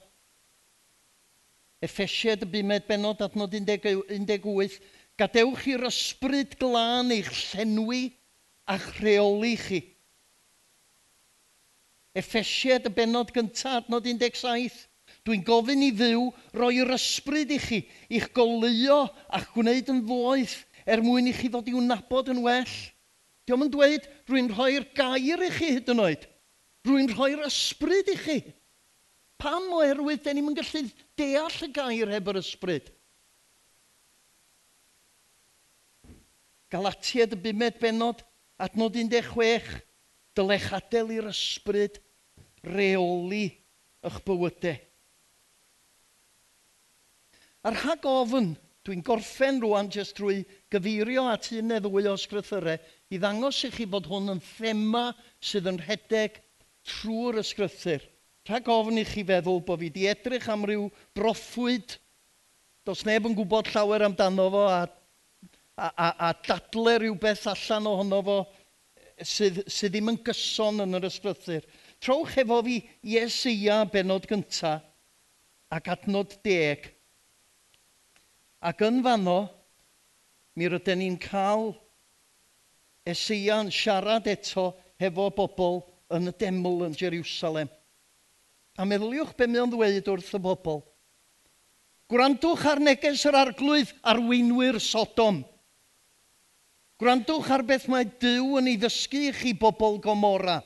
[1.82, 4.76] Effesiad y bumed benod adnod 18.
[5.18, 8.04] Gadewch i'r ysbryd glân eich llenwi
[8.70, 9.82] a'ch rheoli chi.
[12.18, 14.91] Effesiad y benod gyntaf adnod 17.
[15.28, 16.24] Dwi'n gofyn i ddiw
[16.58, 20.56] roi yr ysbryd i chi, i'ch goleuo a'ch gwneud yn ddoeth
[20.90, 22.74] er mwyn i chi ddod i'w nabod yn well.
[23.46, 26.26] Diolch yn dweud, rwy'n rhoi'r gair i chi hyd yn oed.
[26.88, 28.40] Rwy'n rhoi'r ysbryd i chi.
[29.42, 30.84] Pam oherwydd, da ni'n gallu
[31.18, 32.90] deall y gair heb yr ysbryd.
[36.72, 38.22] Galatiad y bumed benod,
[38.62, 39.82] adnod 16,
[40.38, 41.98] dylech adael i'r ysbryd
[42.66, 43.50] reoli
[44.06, 44.78] eich bywydau.
[47.62, 50.40] A rhag ofn, dwi'n gorffen rwan jyst drwy
[50.74, 52.80] gyfeirio at un neu ddwy o sgrythyrau
[53.14, 55.04] i ddangos i chi bod hwn yn thema
[55.46, 56.40] sydd yn rhedeg
[56.90, 58.08] trwy'r ysgrythyr.
[58.50, 61.94] Rhag ofn i chi feddwl bod fi wedi edrych am ryw broffwyd,
[62.90, 64.80] does neb yn gwybod llawer amdano fo a,
[65.78, 70.98] a, a, a dadle rhywbeth allan ohono fo e, sydd, sydd ddim yn gyson yn
[70.98, 71.70] yr ysgrythur.
[72.02, 74.90] Trowch efo fi Iesia benod gyntaf
[75.78, 76.90] ac adnod deg
[78.62, 79.40] Ac yn fanno,
[80.56, 81.72] mi rydyn ni'n cael
[83.10, 84.68] Eseia'n siarad eto
[85.02, 85.80] hefo bobl
[86.14, 87.70] yn y deml yn Jerusalem.
[88.78, 90.84] A meddyliwch be mae o'n ddweud wrth y bobl.
[92.12, 95.42] Gwrandwch ar neges yr arglwydd arweinwyr Sodom.
[97.02, 100.60] Gwrandwch ar beth mae Dyw yn ei ddysgu i chi bobl Gomora.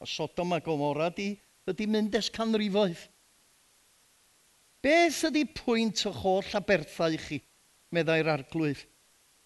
[0.00, 1.34] O Sodom a Gomora di,
[1.68, 3.02] ydy mynd es canrifoedd.
[4.86, 7.40] Beth ydy pwynt o'ch holl aberthau i chi,
[7.90, 8.84] meddai'r arglwydd?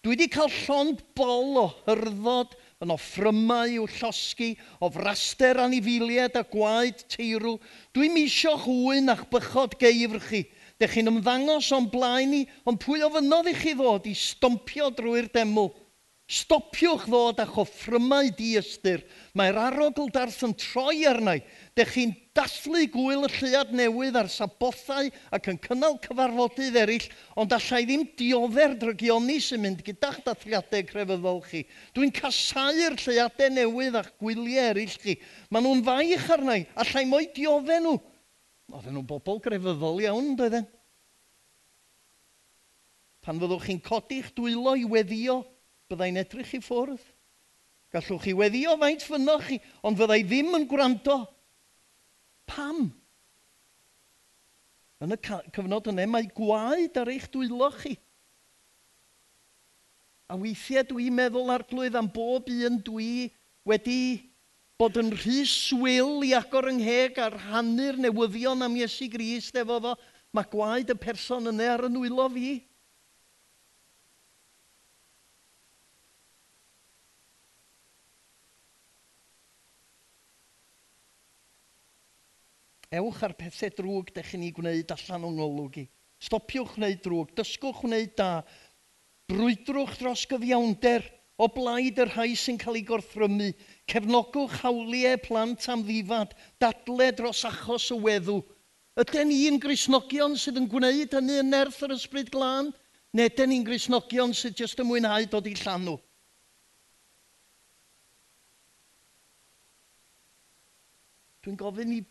[0.05, 2.53] Dwi wedi cael llond bol o hyrddod
[2.85, 7.55] yn offrymau i'w llosgi, o fraster anifiliad a gwaed teirw.
[7.89, 10.43] Dwi'n misio hwyn a'ch bychod geifr chi.
[10.77, 15.33] Dech chi'n ymddangos o'n blaen i, ond pwy ofynodd i chi ddod i stompio drwy'r
[15.33, 15.71] deml?
[16.31, 19.01] Stopiwch fod â choffrymau di-ystyr.
[19.35, 21.41] Mae'r arogl darth yn troi arnau.
[21.41, 21.43] i.
[21.75, 27.51] Dech chi'n dathlu gwyl y lliad newydd ar sabothau ac yn cynnal cyfarfodydd eraill, ond
[27.51, 31.65] allai ddim diodder drygioni sy'n mynd gyda'ch dathliadau crefyddol chi.
[31.91, 35.19] Dwi'n casau'r lliadau newydd a'ch gwyliau eraill chi.
[35.51, 37.97] Maen nhw'n faich arnau, allai mo'i diodde nhw.
[38.71, 40.63] Oedden nhw'n bobl grefyddol iawn, doedden.
[43.19, 45.43] Pan fyddwch chi'n codi'ch dwylo i weddio
[45.91, 47.03] byddai'n edrych i ffwrdd.
[47.91, 51.17] Gallwch chi weddio faint fynoch chi, ond fyddai ddim yn gwrando.
[52.47, 52.87] Pam?
[55.01, 57.97] Yn y cyfnod yna, mae gwaed ar eich dwylo chi.
[60.31, 63.27] A weithiau dwi'n meddwl ar glwydd am bob un dwi
[63.67, 64.01] wedi
[64.79, 69.81] bod yn rhy swyl i agor yng ngheg a'r rhannu'r newyddion am Iesu Grist efo
[69.83, 69.95] fo.
[70.31, 72.53] Mae gwaed y person yna ar y nwylo fi.
[82.91, 85.85] Ewch ar pethau drwg dych chi'n ei gwneud allan o'n ngolwg i.
[86.21, 88.43] Stopiwch wneud drwg, dysgwch wneud da.
[89.31, 91.07] Brwydrwch dros gyfiawnder
[91.39, 93.47] o blaid yr rhai sy'n cael ei gorthrymu.
[93.87, 98.41] Cefnogwch hawliau plant am ddifad, dadle dros achos y weddw.
[98.99, 102.73] Ydy'n ni'n grisnogion sydd yn gwneud hynny yn nerth yr ysbryd glân?
[103.15, 105.95] Neu ydy'n ni'n grisnogion sydd jyst yn mwynhau dod i llanw?
[111.41, 112.03] Dwi'n gofyn i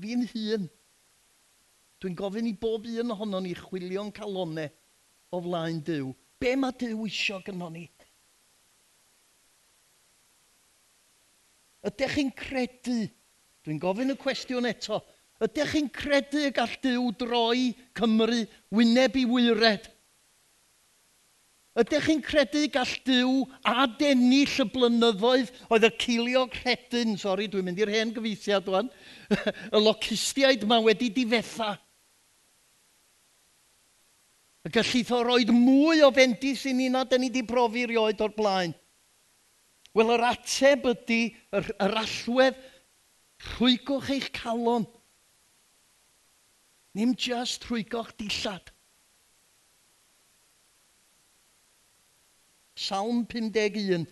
[0.00, 0.66] fi'n hun,
[2.02, 4.68] dwi'n gofyn i bob un ohono ni chwilio'n calonau
[5.34, 6.12] o flaen Dyw.
[6.40, 7.86] Be mae Dyw isio gynnon ni?
[11.84, 13.00] Ydych chi'n credu,
[13.64, 15.00] dwi'n gofyn y cwestiwn eto,
[15.44, 19.90] ydych chi'n credu y gall Dyw droi Cymru wyneb i wyred
[21.74, 23.30] Ydych chi'n credu gall Dyw
[23.66, 28.90] a dennill y blynyddoedd oedd y cilio credyn, sori, dwi'n mynd i'r hen gyfeithiad wan,
[29.74, 31.72] y locustiaid mae wedi difetha.
[34.64, 38.22] Y gallith o roed mwy o fendis i ni na dyn ni wedi brofi rioed
[38.22, 38.76] o'r blaen.
[39.94, 41.20] Wel, yr ateb ydy,
[41.54, 42.62] yr, yr allwedd,
[43.50, 44.86] rhwygwch eich calon.
[46.94, 48.73] Nim just rhwygoch dillad.
[52.84, 54.04] Salm 51.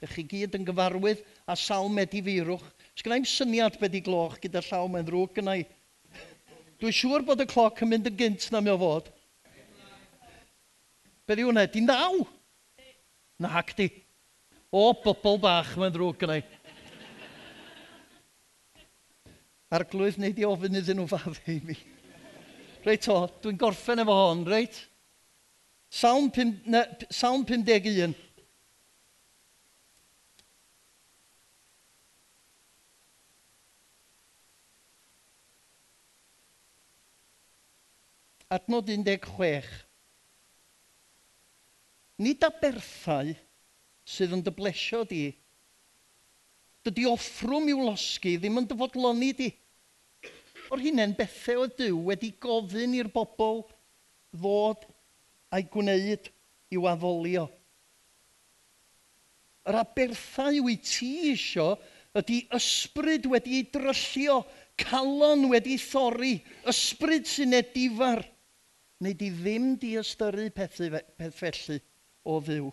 [0.00, 2.64] Dych chi gyd yn gyfarwydd a salm medifirwch.
[2.98, 5.66] Sgynna i'n syniad beth i gloch gyda llaw mae'n ddrwg gyna i.
[6.80, 9.10] Dwi'n siŵr bod y cloc yn mynd yn gynt na mi o fod.
[11.28, 11.66] Be di hwnna?
[11.70, 12.24] Di naw?
[13.38, 13.90] Na, ac di.
[14.72, 16.46] O, bobl bach mae'n ddrwg gyna i.
[19.70, 21.76] Arglwydd neu di ofyn iddyn nhw faddu i mi.
[22.82, 24.80] Reit o, dwi'n gorffen efo hon, reit?
[25.90, 28.14] Sawn, pum, na, 51.
[38.50, 39.64] Adnod 16.
[42.18, 43.30] Nid a berthau
[44.06, 45.24] sydd yn dyblesio di.
[46.86, 49.50] Dydy offrwm i'w losgi ddim yn dyfodloni di.
[50.70, 53.64] O'r hunain bethau o Dyw wedi gofyn i'r bobl
[54.34, 54.86] ddod
[55.50, 56.30] a'i gwneud
[56.74, 57.46] i'w addolio.
[59.68, 61.74] Yr aberthau wyt ti isio
[62.18, 64.40] ydy ysbryd wedi'i dryllio,
[64.80, 66.38] calon wedi thorri,
[66.70, 68.22] ysbryd sy'n edifar.
[69.00, 71.78] Neu di ddim di ystyru pethau, peth felly
[72.28, 72.70] o ddiw.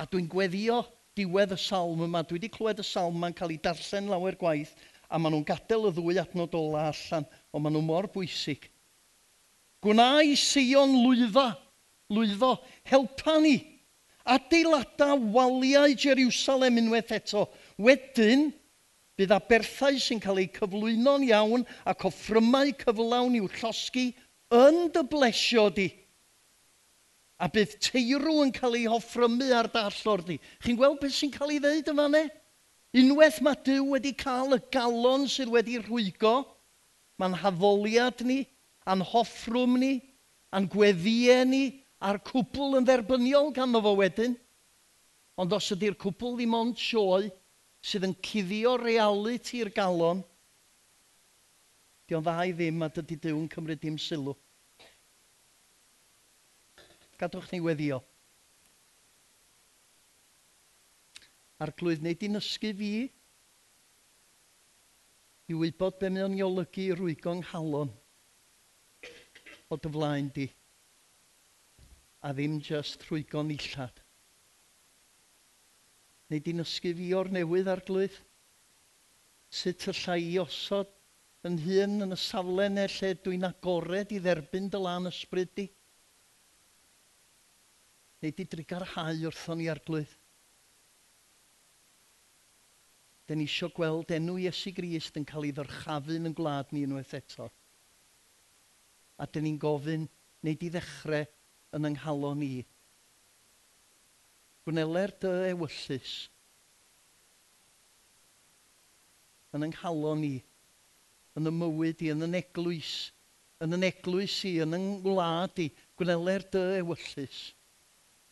[0.00, 0.82] A dwi'n gweddio
[1.16, 2.22] diwedd y salm yma.
[2.24, 4.72] Dwi wedi clywed y salm yma'n cael ei darllen lawer gwaith
[5.10, 8.68] a maen nhw'n gadael y ddwy adnod ola allan, ond maen nhw mor bwysig–
[9.80, 11.54] Gwnau Sion lwydda,
[12.12, 13.56] lwyddo, helpa ni.
[14.26, 17.46] Adeilada waliau Jerusalem unwaith eto.
[17.80, 18.50] Wedyn,
[19.16, 24.10] bydd aberthau sy'n cael eu cyflwyno'n iawn ac offrymau cyflawn i'w llosgu
[24.60, 25.88] yn dy blesio di.
[27.40, 30.36] A bydd teirw yn cael ei hoffrymu ar dallor di.
[30.60, 32.26] Chi'n gweld beth sy'n cael ei ddeud yma ne?
[33.00, 36.42] Unwaith mae Dyw wedi cael y galon sydd wedi rhwygo,
[37.22, 38.42] mae'n haddoliad ni,
[38.90, 39.92] a'n hoffrwm ni,
[40.54, 41.64] a'n gweddiau ni,
[42.00, 44.34] a'r cwbl yn dderbyniol ganddo fo wedyn.
[45.40, 47.30] Ond os ydy'r cwbl ddim ond sioe
[47.80, 50.24] sydd yn cuddio reality i'r galon,
[52.06, 54.34] di o'n ddau ddim a dydy Dyw yn cymryd dim sylw.
[57.20, 58.00] Gadwch ni weddio.
[61.60, 62.92] A'r glwydd neu di'n ysgu fi
[65.50, 67.92] i wybod be mae o'n i olygu i rwygo'n halon
[69.70, 70.48] o dy flaen di
[72.20, 74.00] a ddim just rhwygon illad.
[76.30, 78.16] Neu di'n ysgu fi o'r newydd ar glwydd?
[79.60, 80.90] Sut y i osod
[81.48, 85.66] yn hun yn y safle neu lle dwi'n agored i dderbyn dy lan ysbryd di?
[88.20, 90.12] Neu di drigarhau wrthon ni ar glwydd?
[93.30, 97.16] Dyn ni eisiau gweld enw Iesu Grist yn cael ei ddyrchafu yn gwlad ni unwaith
[97.16, 97.48] eto
[99.20, 100.08] a dyn ni'n gofyn,
[100.40, 101.26] wneud i ddechrau
[101.76, 101.98] yn yng
[102.40, 102.52] ni.
[104.64, 106.14] Gwneler dy ewyllus
[109.56, 109.76] yn yng
[110.20, 110.34] ni,
[111.38, 112.94] yn y mywyd i, yn y neglwys,
[113.64, 115.68] yn y neglwys i, yn yng ngwlad i,
[115.98, 117.40] gwneler dy ewyllus,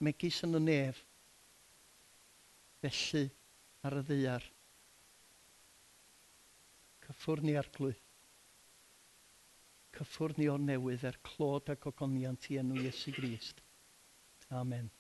[0.05, 1.01] megis yn y nef,
[2.85, 3.25] felly
[3.87, 4.47] ar y ddeiar.
[7.09, 8.08] Cyffwrn ni arglwydd
[9.99, 13.63] cyffwrdd ni o'r newydd er clod ac ogoniant i enw Iesu Grist.
[14.63, 14.91] Amen.